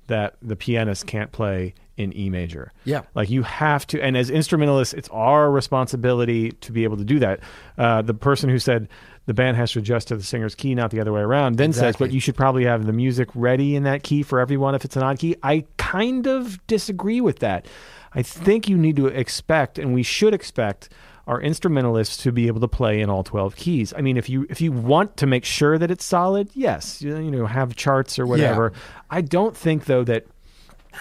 that 0.07 0.35
the 0.41 0.57
pianist 0.57 1.07
can't 1.07 1.31
play 1.31 1.73
in 1.97 2.15
E 2.15 2.29
major. 2.29 2.71
Yeah. 2.85 3.01
Like 3.15 3.29
you 3.29 3.43
have 3.43 3.85
to, 3.87 4.01
and 4.01 4.15
as 4.15 4.29
instrumentalists, 4.29 4.93
it's 4.93 5.09
our 5.09 5.51
responsibility 5.51 6.51
to 6.51 6.71
be 6.71 6.83
able 6.83 6.97
to 6.97 7.03
do 7.03 7.19
that. 7.19 7.39
Uh, 7.77 8.01
the 8.03 8.13
person 8.13 8.49
who 8.49 8.59
said 8.59 8.87
the 9.25 9.33
band 9.33 9.57
has 9.57 9.71
to 9.73 9.79
adjust 9.79 10.07
to 10.09 10.15
the 10.15 10.23
singer's 10.23 10.55
key, 10.55 10.73
not 10.75 10.91
the 10.91 11.01
other 11.01 11.11
way 11.11 11.21
around, 11.21 11.57
then 11.57 11.73
says, 11.73 11.95
but 11.97 12.11
you 12.11 12.19
should 12.19 12.35
probably 12.35 12.63
have 12.65 12.85
the 12.85 12.93
music 12.93 13.27
ready 13.35 13.75
in 13.75 13.83
that 13.83 14.03
key 14.03 14.23
for 14.23 14.39
everyone 14.39 14.75
if 14.75 14.85
it's 14.85 14.95
an 14.95 15.03
odd 15.03 15.19
key. 15.19 15.35
I 15.43 15.65
kind 15.77 16.27
of 16.27 16.65
disagree 16.67 17.19
with 17.19 17.39
that. 17.39 17.65
I 18.13 18.21
think 18.21 18.69
you 18.69 18.77
need 18.77 18.95
to 18.95 19.07
expect, 19.07 19.77
and 19.77 19.93
we 19.93 20.03
should 20.03 20.33
expect, 20.33 20.89
our 21.27 21.41
instrumentalists 21.41 22.15
to 22.23 22.31
be 22.31 22.47
able 22.47 22.61
to 22.61 22.69
play 22.69 23.01
in 23.01 23.09
all 23.09 23.21
12 23.21 23.57
keys. 23.57 23.93
I 23.97 23.99
mean, 23.99 24.15
if 24.15 24.29
you 24.29 24.47
if 24.49 24.61
you 24.61 24.71
want 24.71 25.17
to 25.17 25.27
make 25.27 25.43
sure 25.43 25.77
that 25.77 25.91
it's 25.91 26.05
solid, 26.05 26.49
yes, 26.53 27.01
you, 27.01 27.17
you 27.17 27.29
know, 27.29 27.45
have 27.45 27.75
charts 27.75 28.17
or 28.17 28.25
whatever. 28.25 28.71
I 29.09 29.19
don't 29.19 29.55
think 29.55 29.85
though 29.85 30.05
that 30.05 30.25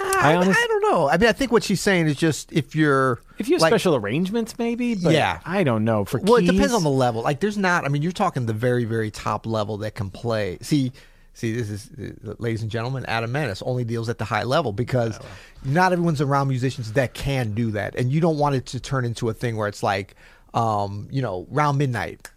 I, 0.00 0.34
honest- 0.34 0.58
I 0.58 0.66
I 1.04 1.16
mean, 1.18 1.28
I 1.28 1.32
think 1.32 1.52
what 1.52 1.62
she's 1.62 1.80
saying 1.80 2.06
is 2.06 2.16
just 2.16 2.50
if 2.52 2.74
you're 2.74 3.20
If 3.38 3.48
you 3.48 3.54
have 3.56 3.62
like, 3.62 3.70
special 3.70 3.94
arrangements, 3.94 4.58
maybe. 4.58 4.94
But 4.94 5.12
Yeah. 5.12 5.40
I 5.44 5.62
don't 5.62 5.84
know. 5.84 6.04
For 6.04 6.18
Well, 6.20 6.40
keys, 6.40 6.48
it 6.48 6.52
depends 6.52 6.74
on 6.74 6.82
the 6.82 6.90
level. 6.90 7.22
Like, 7.22 7.40
there's 7.40 7.58
not. 7.58 7.84
I 7.84 7.88
mean, 7.88 8.02
you're 8.02 8.12
talking 8.12 8.46
the 8.46 8.52
very, 8.52 8.84
very 8.84 9.10
top 9.10 9.46
level 9.46 9.76
that 9.78 9.94
can 9.94 10.10
play. 10.10 10.58
See, 10.62 10.92
see, 11.34 11.52
this 11.52 11.68
is, 11.70 11.90
uh, 12.26 12.34
ladies 12.38 12.62
and 12.62 12.70
gentlemen, 12.70 13.04
Adam 13.06 13.32
Maness 13.32 13.62
only 13.66 13.84
deals 13.84 14.08
at 14.08 14.18
the 14.18 14.24
high 14.24 14.44
level 14.44 14.72
because 14.72 15.18
not 15.64 15.92
everyone's 15.92 16.20
around 16.20 16.48
musicians 16.48 16.92
that 16.94 17.12
can 17.14 17.52
do 17.52 17.70
that, 17.72 17.94
and 17.96 18.10
you 18.10 18.20
don't 18.20 18.38
want 18.38 18.54
it 18.54 18.66
to 18.66 18.80
turn 18.80 19.04
into 19.04 19.28
a 19.28 19.34
thing 19.34 19.56
where 19.56 19.68
it's 19.68 19.82
like, 19.82 20.14
um, 20.54 21.08
you 21.10 21.20
know, 21.22 21.46
round 21.50 21.78
midnight. 21.78 22.30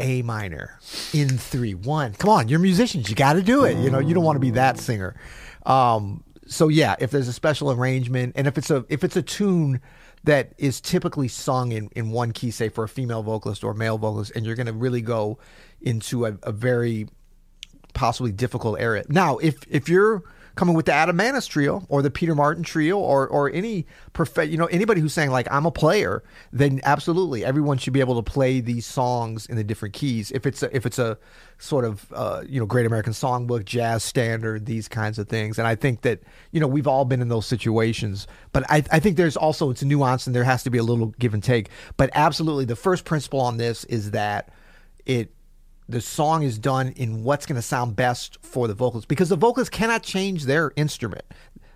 A 0.00 0.22
minor 0.22 0.80
in 1.12 1.28
three 1.28 1.74
one. 1.74 2.14
Come 2.14 2.30
on, 2.30 2.48
you're 2.48 2.58
musicians. 2.58 3.08
You 3.08 3.14
got 3.14 3.34
to 3.34 3.42
do 3.42 3.64
it. 3.64 3.76
You 3.76 3.88
know, 3.88 4.00
you 4.00 4.14
don't 4.14 4.24
want 4.24 4.34
to 4.36 4.40
be 4.40 4.50
that 4.52 4.78
singer. 4.78 5.14
Um, 5.64 6.24
so 6.46 6.68
yeah, 6.68 6.96
if 6.98 7.10
there's 7.10 7.28
a 7.28 7.32
special 7.32 7.70
arrangement, 7.70 8.34
and 8.36 8.46
if 8.46 8.58
it's 8.58 8.70
a 8.70 8.84
if 8.88 9.04
it's 9.04 9.16
a 9.16 9.22
tune 9.22 9.80
that 10.24 10.52
is 10.58 10.80
typically 10.80 11.28
sung 11.28 11.72
in, 11.72 11.88
in 11.96 12.10
one 12.10 12.32
key, 12.32 12.50
say 12.50 12.68
for 12.68 12.84
a 12.84 12.88
female 12.88 13.22
vocalist 13.22 13.64
or 13.64 13.74
male 13.74 13.98
vocalist, 13.98 14.32
and 14.34 14.46
you're 14.46 14.54
to 14.66 14.72
really 14.72 15.00
go 15.00 15.38
into 15.80 16.26
a, 16.26 16.36
a 16.42 16.52
very 16.52 17.08
possibly 17.94 18.32
difficult 18.32 18.80
area. 18.80 19.04
Now, 19.08 19.38
if 19.38 19.56
if 19.68 19.88
you're 19.88 20.22
coming 20.54 20.74
with 20.74 20.86
the 20.86 20.92
Adam 20.92 21.16
Maness 21.16 21.48
trio 21.48 21.84
or 21.88 22.02
the 22.02 22.10
Peter 22.10 22.34
Martin 22.34 22.62
trio 22.62 22.98
or 22.98 23.26
or 23.28 23.50
any 23.50 23.86
you 24.44 24.56
know 24.56 24.66
anybody 24.66 25.00
who's 25.00 25.12
saying 25.12 25.30
like 25.30 25.48
I'm 25.50 25.66
a 25.66 25.70
player, 25.70 26.22
then 26.52 26.80
absolutely 26.84 27.44
everyone 27.44 27.78
should 27.78 27.92
be 27.92 28.00
able 28.00 28.20
to 28.20 28.30
play 28.30 28.60
these 28.60 28.86
songs 28.86 29.46
in 29.46 29.56
the 29.56 29.64
different 29.64 29.94
keys. 29.94 30.30
If 30.32 30.46
it's 30.46 30.62
a, 30.62 30.74
if 30.74 30.86
it's 30.86 30.98
a 30.98 31.18
sort 31.58 31.84
of 31.84 32.12
uh, 32.12 32.42
you 32.46 32.60
know 32.60 32.66
Great 32.66 32.86
American 32.86 33.12
Songbook, 33.12 33.64
jazz 33.64 34.02
standard, 34.02 34.66
these 34.66 34.88
kinds 34.88 35.18
of 35.18 35.28
things. 35.28 35.58
And 35.58 35.66
I 35.66 35.74
think 35.74 36.02
that 36.02 36.20
you 36.50 36.60
know 36.60 36.66
we've 36.66 36.86
all 36.86 37.04
been 37.04 37.22
in 37.22 37.28
those 37.28 37.46
situations. 37.46 38.26
But 38.52 38.64
I, 38.70 38.84
I 38.90 38.98
think 38.98 39.16
there's 39.16 39.36
also 39.36 39.70
it's 39.70 39.82
nuance 39.82 40.26
and 40.26 40.36
there 40.36 40.44
has 40.44 40.62
to 40.64 40.70
be 40.70 40.78
a 40.78 40.82
little 40.82 41.06
give 41.18 41.34
and 41.34 41.42
take. 41.42 41.70
But 41.96 42.10
absolutely, 42.14 42.64
the 42.64 42.76
first 42.76 43.04
principle 43.04 43.40
on 43.40 43.56
this 43.56 43.84
is 43.84 44.10
that 44.10 44.50
it 45.06 45.32
the 45.92 46.00
song 46.00 46.42
is 46.42 46.58
done 46.58 46.88
in 46.96 47.22
what's 47.22 47.46
going 47.46 47.56
to 47.56 47.62
sound 47.62 47.94
best 47.94 48.38
for 48.42 48.66
the 48.66 48.74
vocalist 48.74 49.08
because 49.08 49.28
the 49.28 49.36
vocalist 49.36 49.70
cannot 49.70 50.02
change 50.02 50.44
their 50.44 50.72
instrument. 50.74 51.24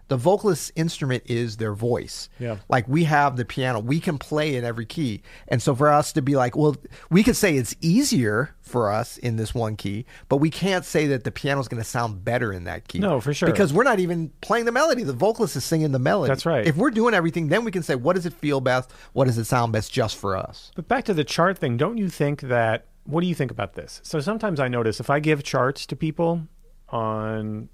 The 0.08 0.16
vocalist's 0.16 0.70
instrument 0.76 1.24
is 1.26 1.56
their 1.56 1.72
voice. 1.74 2.28
Yeah. 2.38 2.58
Like 2.68 2.86
we 2.86 3.04
have 3.04 3.36
the 3.36 3.44
piano, 3.44 3.80
we 3.80 3.98
can 3.98 4.18
play 4.18 4.54
in 4.54 4.64
every 4.64 4.86
key. 4.86 5.22
And 5.48 5.60
so 5.60 5.74
for 5.74 5.88
us 5.88 6.12
to 6.12 6.22
be 6.22 6.36
like, 6.36 6.56
well, 6.56 6.76
we 7.10 7.24
could 7.24 7.34
say 7.34 7.56
it's 7.56 7.74
easier 7.80 8.54
for 8.60 8.92
us 8.92 9.18
in 9.18 9.34
this 9.34 9.52
one 9.52 9.74
key, 9.74 10.06
but 10.28 10.36
we 10.36 10.48
can't 10.48 10.84
say 10.84 11.08
that 11.08 11.24
the 11.24 11.32
piano's 11.32 11.66
going 11.66 11.82
to 11.82 11.88
sound 11.88 12.24
better 12.24 12.52
in 12.52 12.64
that 12.64 12.86
key. 12.86 13.00
No, 13.00 13.20
for 13.20 13.34
sure. 13.34 13.50
Because 13.50 13.72
we're 13.72 13.82
not 13.82 13.98
even 13.98 14.30
playing 14.42 14.64
the 14.64 14.72
melody. 14.72 15.02
The 15.02 15.12
vocalist 15.12 15.56
is 15.56 15.64
singing 15.64 15.90
the 15.90 15.98
melody. 15.98 16.28
That's 16.28 16.46
right. 16.46 16.64
If 16.64 16.76
we're 16.76 16.90
doing 16.90 17.12
everything, 17.12 17.48
then 17.48 17.64
we 17.64 17.72
can 17.72 17.82
say, 17.82 17.96
what 17.96 18.14
does 18.14 18.26
it 18.26 18.32
feel 18.32 18.60
best? 18.60 18.92
What 19.12 19.24
does 19.24 19.38
it 19.38 19.46
sound 19.46 19.72
best 19.72 19.92
just 19.92 20.16
for 20.16 20.36
us? 20.36 20.70
But 20.76 20.86
back 20.86 21.04
to 21.06 21.14
the 21.14 21.24
chart 21.24 21.58
thing, 21.58 21.76
don't 21.76 21.98
you 21.98 22.08
think 22.08 22.42
that? 22.42 22.86
What 23.06 23.20
do 23.22 23.26
you 23.26 23.34
think 23.34 23.50
about 23.50 23.74
this? 23.74 24.00
So 24.02 24.20
sometimes 24.20 24.60
I 24.60 24.68
notice 24.68 25.00
if 25.00 25.10
I 25.10 25.20
give 25.20 25.42
charts 25.42 25.86
to 25.86 25.96
people 25.96 26.42
on 26.88 27.68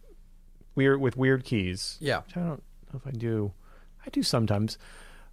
weird 0.75 1.01
with 1.01 1.17
weird 1.17 1.45
keys. 1.45 1.97
Yeah. 2.01 2.21
which 2.27 2.37
I 2.37 2.41
don't 2.41 2.63
know 2.93 3.01
if 3.05 3.07
I 3.07 3.11
do. 3.11 3.53
I 4.07 4.11
do 4.11 4.23
sometimes. 4.23 4.79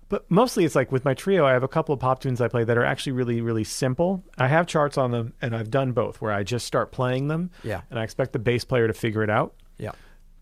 But 0.09 0.29
mostly 0.31 0.65
it's 0.65 0.75
like 0.75 0.91
with 0.91 1.05
my 1.05 1.13
trio, 1.13 1.45
I 1.45 1.51
have 1.53 1.61
a 1.63 1.67
couple 1.67 1.93
of 1.93 1.99
pop 1.99 2.19
tunes 2.19 2.41
I 2.41 2.47
play 2.47 2.63
that 2.63 2.77
are 2.77 2.83
actually 2.83 3.11
really, 3.11 3.41
really 3.41 3.63
simple. 3.63 4.23
I 4.39 4.47
have 4.47 4.65
charts 4.65 4.97
on 4.97 5.11
them, 5.11 5.33
and 5.41 5.55
I've 5.55 5.69
done 5.69 5.91
both 5.91 6.19
where 6.19 6.31
I 6.31 6.41
just 6.43 6.65
start 6.65 6.91
playing 6.91 7.27
them. 7.27 7.51
Yeah. 7.63 7.81
And 7.91 7.99
I 7.99 8.03
expect 8.03 8.33
the 8.33 8.39
bass 8.39 8.63
player 8.65 8.87
to 8.87 8.93
figure 8.93 9.21
it 9.23 9.29
out. 9.29 9.53
Yeah. 9.77 9.91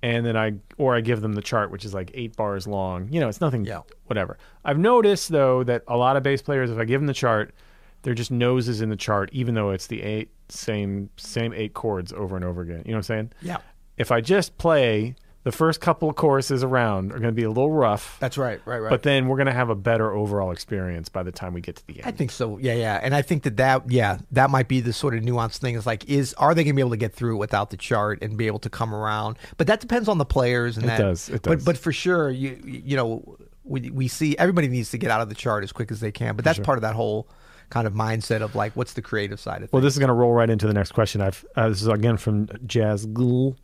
and 0.01 0.25
then 0.25 0.37
I 0.37 0.53
or 0.77 0.95
I 0.95 1.01
give 1.01 1.21
them 1.21 1.33
the 1.33 1.41
chart, 1.41 1.69
which 1.69 1.83
is 1.85 1.93
like 1.93 2.11
eight 2.13 2.35
bars 2.35 2.65
long. 2.65 3.09
You 3.11 3.19
know, 3.19 3.27
it's 3.29 3.41
nothing. 3.41 3.65
Yeah. 3.65 3.81
Whatever. 4.05 4.37
I've 4.63 4.79
noticed 4.79 5.29
though 5.29 5.63
that 5.65 5.83
a 5.87 5.97
lot 5.97 6.15
of 6.17 6.23
bass 6.23 6.41
players, 6.41 6.71
if 6.71 6.77
I 6.77 6.85
give 6.85 7.01
them 7.01 7.07
the 7.07 7.13
chart, 7.13 7.53
they're 8.03 8.13
just 8.13 8.31
noses 8.31 8.81
in 8.81 8.89
the 8.89 8.95
chart, 8.95 9.29
even 9.33 9.55
though 9.55 9.71
it's 9.71 9.87
the 9.87 10.01
eight 10.01 10.29
same 10.49 11.09
same 11.17 11.53
eight 11.53 11.73
chords 11.73 12.13
over 12.13 12.35
and 12.35 12.45
over 12.45 12.61
again. 12.61 12.83
You 12.85 12.91
know 12.91 12.97
what 12.97 12.97
I'm 12.97 13.03
saying? 13.03 13.31
Yeah. 13.41 13.57
If 13.97 14.11
I 14.11 14.21
just 14.21 14.57
play 14.57 15.15
the 15.43 15.51
first 15.51 15.79
couple 15.79 16.09
of 16.09 16.15
choruses 16.17 16.61
around 16.61 17.11
are 17.11 17.19
going 17.19 17.29
to 17.29 17.31
be 17.31 17.43
a 17.43 17.49
little 17.49 17.71
rough, 17.71 18.17
That's 18.19 18.37
right. 18.37 18.59
Right. 18.65 18.79
Right. 18.79 18.89
but 18.89 19.03
then 19.03 19.27
we're 19.27 19.37
going 19.37 19.47
to 19.47 19.53
have 19.53 19.69
a 19.69 19.75
better 19.75 20.11
overall 20.13 20.51
experience 20.51 21.07
by 21.07 21.23
the 21.23 21.31
time 21.31 21.53
we 21.53 21.61
get 21.61 21.77
to 21.77 21.87
the 21.87 21.93
end. 21.99 22.03
I 22.05 22.11
think 22.11 22.31
so. 22.31 22.57
Yeah, 22.57 22.73
yeah. 22.73 22.99
And 23.01 23.15
I 23.15 23.21
think 23.21 23.43
that 23.43 23.57
that 23.57 23.89
yeah, 23.89 24.17
that 24.31 24.49
might 24.49 24.67
be 24.67 24.81
the 24.81 24.91
sort 24.93 25.15
of 25.15 25.23
nuanced 25.23 25.57
thing 25.59 25.75
is 25.75 25.85
like 25.85 26.03
is 26.09 26.33
are 26.35 26.53
they 26.53 26.63
going 26.63 26.73
to 26.73 26.75
be 26.75 26.81
able 26.81 26.91
to 26.91 26.97
get 26.97 27.13
through 27.13 27.35
it 27.35 27.39
without 27.39 27.69
the 27.69 27.77
chart 27.77 28.19
and 28.21 28.37
be 28.37 28.47
able 28.47 28.59
to 28.59 28.69
come 28.69 28.93
around? 28.93 29.37
But 29.57 29.67
that 29.67 29.79
depends 29.79 30.07
on 30.09 30.17
the 30.17 30.25
players 30.25 30.75
and 30.77 30.85
It 30.85 30.89
that 30.89 30.97
does, 30.99 31.29
it 31.29 31.41
does. 31.43 31.63
but 31.63 31.77
for 31.77 31.91
sure 31.93 32.29
you 32.29 32.59
you 32.65 32.95
know 32.97 33.37
we 33.63 33.89
we 33.89 34.07
see 34.07 34.37
everybody 34.37 34.67
needs 34.67 34.91
to 34.91 34.97
get 34.97 35.11
out 35.11 35.21
of 35.21 35.29
the 35.29 35.35
chart 35.35 35.63
as 35.63 35.71
quick 35.71 35.91
as 35.91 35.99
they 36.01 36.11
can. 36.11 36.35
But 36.35 36.43
that's 36.45 36.59
part 36.59 36.77
of 36.77 36.81
that 36.81 36.95
whole 36.95 37.27
kind 37.69 37.87
of 37.87 37.93
mindset 37.93 38.41
of 38.41 38.55
like 38.55 38.75
what's 38.75 38.93
the 38.93 39.01
creative 39.01 39.39
side 39.39 39.55
of 39.55 39.61
things? 39.61 39.73
Well, 39.73 39.81
this 39.81 39.93
is 39.93 39.99
going 39.99 40.09
to 40.09 40.13
roll 40.13 40.33
right 40.33 40.49
into 40.49 40.67
the 40.67 40.73
next 40.73 40.91
question. 40.93 41.21
I've 41.21 41.45
uh, 41.55 41.69
this 41.69 41.81
is 41.81 41.87
again 41.87 42.17
from 42.17 42.49
Jazz 42.65 43.05
Girl, 43.05 43.55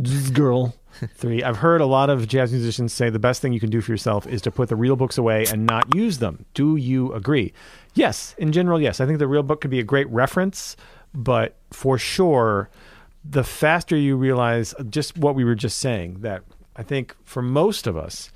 Jazz 0.00 0.30
Girl 0.30 0.74
three. 1.14 1.42
I've 1.42 1.58
heard 1.58 1.80
a 1.80 1.86
lot 1.86 2.10
of 2.10 2.26
jazz 2.28 2.52
musicians 2.52 2.92
say 2.92 3.10
the 3.10 3.18
best 3.18 3.42
thing 3.42 3.52
you 3.52 3.60
can 3.60 3.70
do 3.70 3.80
for 3.80 3.90
yourself 3.92 4.26
is 4.26 4.42
to 4.42 4.50
put 4.50 4.68
the 4.68 4.76
real 4.76 4.96
books 4.96 5.18
away 5.18 5.46
and 5.50 5.66
not 5.66 5.94
use 5.94 6.18
them. 6.18 6.44
Do 6.54 6.76
you 6.76 7.12
agree? 7.12 7.52
Yes, 7.94 8.34
in 8.38 8.52
general, 8.52 8.80
yes. 8.80 9.00
I 9.00 9.06
think 9.06 9.18
the 9.18 9.28
real 9.28 9.42
book 9.42 9.60
could 9.60 9.70
be 9.70 9.80
a 9.80 9.84
great 9.84 10.08
reference, 10.08 10.76
but 11.12 11.56
for 11.70 11.98
sure, 11.98 12.70
the 13.24 13.44
faster 13.44 13.96
you 13.96 14.16
realize 14.16 14.74
just 14.88 15.18
what 15.18 15.34
we 15.34 15.44
were 15.44 15.54
just 15.54 15.78
saying, 15.78 16.20
that 16.20 16.42
I 16.76 16.82
think 16.82 17.14
for 17.24 17.42
most 17.42 17.86
of 17.86 17.96
us, 17.96 18.30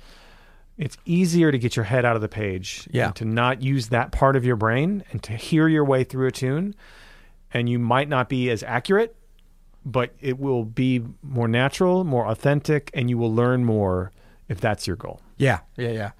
it's 0.77 0.97
easier 1.05 1.51
to 1.51 1.57
get 1.57 1.75
your 1.75 1.85
head 1.85 2.03
out 2.05 2.15
of 2.15 2.21
the 2.21 2.27
page 2.27 2.87
Yeah. 2.91 3.07
and 3.07 3.15
to 3.17 3.25
not 3.25 3.61
use 3.61 3.87
that 3.89 4.11
part 4.11 4.35
of 4.35 4.43
your 4.45 4.55
brain 4.57 5.03
and 5.11 5.23
to 5.23 5.33
hear 5.33 5.67
your 5.67 5.85
way 5.85 6.03
through 6.03 6.27
a 6.27 6.31
tune 6.31 6.75
and 7.53 7.69
you 7.69 7.79
might 7.79 8.09
not 8.09 8.27
be 8.29 8.49
as 8.49 8.61
accurate 8.63 9.15
but 9.85 10.13
it 10.19 10.39
will 10.39 10.65
be 10.65 11.01
more 11.21 11.47
natural 11.47 12.03
more 12.03 12.27
authentic 12.27 12.89
and 12.93 13.09
you 13.09 13.17
will 13.17 13.33
learn 13.33 13.63
more 13.63 14.11
if 14.49 14.59
that's 14.59 14.85
your 14.87 14.95
goal 14.95 15.21
Yeah, 15.37 15.59
yeah, 15.77 15.89
yeah. 15.91 16.11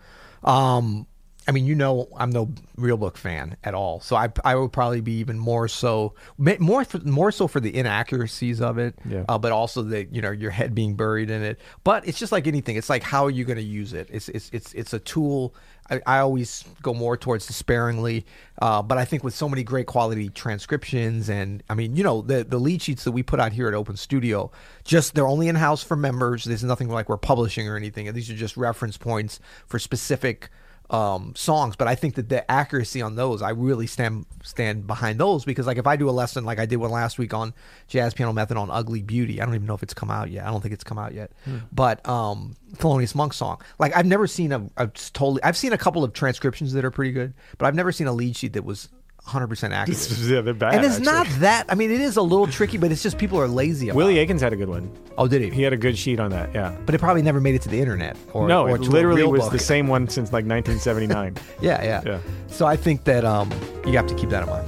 Um, 0.44 1.08
I 1.48 1.52
mean, 1.52 1.66
you 1.66 1.76
know, 1.76 2.08
I'm 2.18 2.32
no 2.32 2.50
real 2.76 2.98
book 2.98 3.18
fan 3.18 3.56
at 3.64 3.74
all, 3.76 4.00
so 4.00 4.16
I 4.16 4.30
I 4.44 4.56
would 4.56 4.74
probably 4.74 5.02
be 5.02 5.14
even 5.20 5.38
more 5.38 5.68
so 5.68 6.16
more 6.38 6.84
for, 6.86 6.98
more 7.00 7.32
so 7.32 7.48
for 7.48 7.60
the 7.60 7.76
inaccuracies 7.76 8.62
of 8.62 8.78
it, 8.80 8.96
Yeah. 9.08 9.26
uh, 9.30 9.38
but 9.38 9.52
also 9.52 9.84
the 9.84 10.06
you 10.06 10.22
know 10.22 10.32
your 10.32 10.50
head 10.52 10.74
being 10.74 10.96
buried 10.96 11.30
in 11.30 11.44
it. 11.44 11.60
But 11.84 12.08
it's 12.08 12.18
just 12.18 12.32
like 12.32 12.48
anything. 12.48 12.78
It's 12.78 12.90
like 12.90 13.04
how 13.04 13.26
are 13.26 13.30
you 13.30 13.46
going 13.46 13.58
to 13.58 13.64
use 13.64 13.94
it? 13.94 14.10
It's 14.12 14.28
it's 14.30 14.50
it's 14.54 14.74
it's 14.74 14.94
a 14.94 15.00
tool. 15.00 15.54
I, 15.88 16.02
I 16.08 16.18
always 16.18 16.66
go 16.82 16.96
more 16.96 17.16
towards 17.16 17.46
sparingly, 17.56 18.26
uh, 18.60 18.82
but 18.82 18.98
I 18.98 19.06
think 19.06 19.24
with 19.24 19.36
so 19.36 19.48
many 19.48 19.62
great 19.62 19.86
quality 19.86 20.30
transcriptions 20.30 21.30
and 21.30 21.62
I 21.70 21.76
mean, 21.76 21.96
you 21.96 22.04
know, 22.04 22.22
the 22.24 22.44
the 22.44 22.60
lead 22.60 22.82
sheets 22.82 23.04
that 23.04 23.12
we 23.12 23.22
put 23.22 23.40
out 23.40 23.54
here 23.54 23.68
at 23.68 23.76
Open 23.76 23.96
Studio, 23.98 24.50
just 24.84 25.14
they're 25.14 25.28
only 25.28 25.48
in 25.48 25.56
house 25.56 25.84
for 25.84 25.96
members. 25.96 26.44
There's 26.46 26.64
nothing 26.64 26.90
like 26.90 27.08
we're 27.08 27.18
publishing 27.18 27.68
or 27.70 27.78
anything. 27.78 28.12
These 28.14 28.32
are 28.32 28.36
just 28.36 28.58
reference 28.58 28.98
points 28.98 29.40
for 29.68 29.78
specific 29.78 30.50
um, 30.90 31.34
songs, 31.36 31.76
but 31.76 31.88
I 31.88 31.96
think 31.96 32.16
that 32.16 32.30
the 32.30 32.50
accuracy 32.50 33.02
on 33.02 33.16
those, 33.16 33.42
I 33.42 33.50
really 33.50 33.88
stand 33.88 34.26
stand 34.44 34.86
behind 34.86 35.20
those 35.20 35.44
because, 35.44 35.66
like, 35.66 35.78
if 35.78 35.88
I 35.88 35.96
do 35.96 36.10
a 36.10 36.12
lesson 36.12 36.46
like 36.46 36.60
I 36.60 36.66
did 36.66 36.78
one 36.78 36.92
last 36.92 37.18
week 37.18 37.34
on 37.34 37.54
jazz 37.88 38.14
piano 38.14 38.34
method 38.34 38.58
on 38.58 38.70
"Ugly 38.70 39.02
Beauty," 39.02 39.42
I 39.42 39.46
don't 39.46 39.56
even 39.56 39.68
know 39.68 39.74
if 39.74 39.84
it's 39.84 39.94
come 39.94 40.12
out 40.12 40.30
yet. 40.30 40.46
I 40.46 40.52
don't 40.52 40.62
think 40.62 40.74
it's 40.74 40.84
come 40.84 41.00
out 41.00 41.14
yet. 41.14 41.32
But 41.72 42.08
um, 42.08 42.56
Thelonious 42.76 43.16
Monk 43.16 43.34
song, 43.34 43.62
like, 43.80 43.96
I've 43.96 44.06
never 44.06 44.28
seen 44.28 44.52
a, 44.52 44.70
a 44.78 44.88
totally. 44.88 45.42
I've 45.44 45.58
seen 45.58 45.74
a 45.74 45.78
couple 45.78 46.04
of 46.04 46.14
transcriptions 46.14 46.74
that 46.74 46.86
are 46.86 46.92
pretty 46.92 47.12
good, 47.12 47.34
but 47.58 47.66
I've 47.66 47.76
never 47.76 47.92
seen 47.92 48.08
a 48.08 48.14
lead 48.14 48.36
sheet 48.36 48.54
that 48.54 48.64
was 48.64 48.90
100% 49.28 49.72
accurate. 49.74 50.18
yeah, 50.20 50.42
they're 50.42 50.54
bad. 50.54 50.76
and 50.76 50.86
it's 50.86 50.96
actually. 50.96 51.12
not 51.12 51.28
that. 51.40 51.66
I 51.70 51.76
mean, 51.76 51.92
it 51.92 52.02
is 52.02 52.18
a 52.18 52.22
little 52.22 52.48
tricky, 52.48 52.78
but 52.78 52.92
it's 52.92 53.02
just 53.04 53.18
people 53.18 53.40
are 53.40 53.48
lazy. 53.48 53.90
About 53.90 53.98
Willie 53.98 54.18
it. 54.20 54.22
Aikens 54.22 54.42
had 54.42 54.54
a 54.54 54.56
good 54.56 54.70
one. 54.70 54.92
Oh, 55.18 55.28
did 55.28 55.42
he? 55.42 55.50
He 55.50 55.62
had 55.64 55.74
a 55.74 55.78
good 55.78 55.98
sheet 55.98 56.20
on 56.20 56.32
that. 56.32 56.54
Yeah. 56.54 56.76
But 56.86 56.94
it 56.96 57.00
probably 57.00 57.22
never 57.22 57.40
made 57.42 57.56
it 57.56 57.62
to 57.64 57.70
the 57.70 57.80
internet. 57.80 58.18
Or, 58.34 58.48
no, 58.48 58.68
or 58.68 58.76
it 58.76 58.82
literally 58.82 59.24
was 59.24 59.42
book. 59.42 59.52
the 59.52 59.60
same 59.60 59.88
one 59.88 60.08
since 60.08 60.32
like 60.34 60.46
1979. 60.48 61.38
Yeah, 61.62 61.84
yeah, 61.84 62.02
Yeah. 62.06 62.20
So 62.48 62.66
I 62.66 62.76
think 62.76 63.04
that 63.06 63.26
um, 63.26 63.52
you 63.86 63.94
have 63.94 64.08
to 64.08 64.16
keep 64.16 64.30
that 64.30 64.44
in 64.44 64.50
mind. 64.50 64.68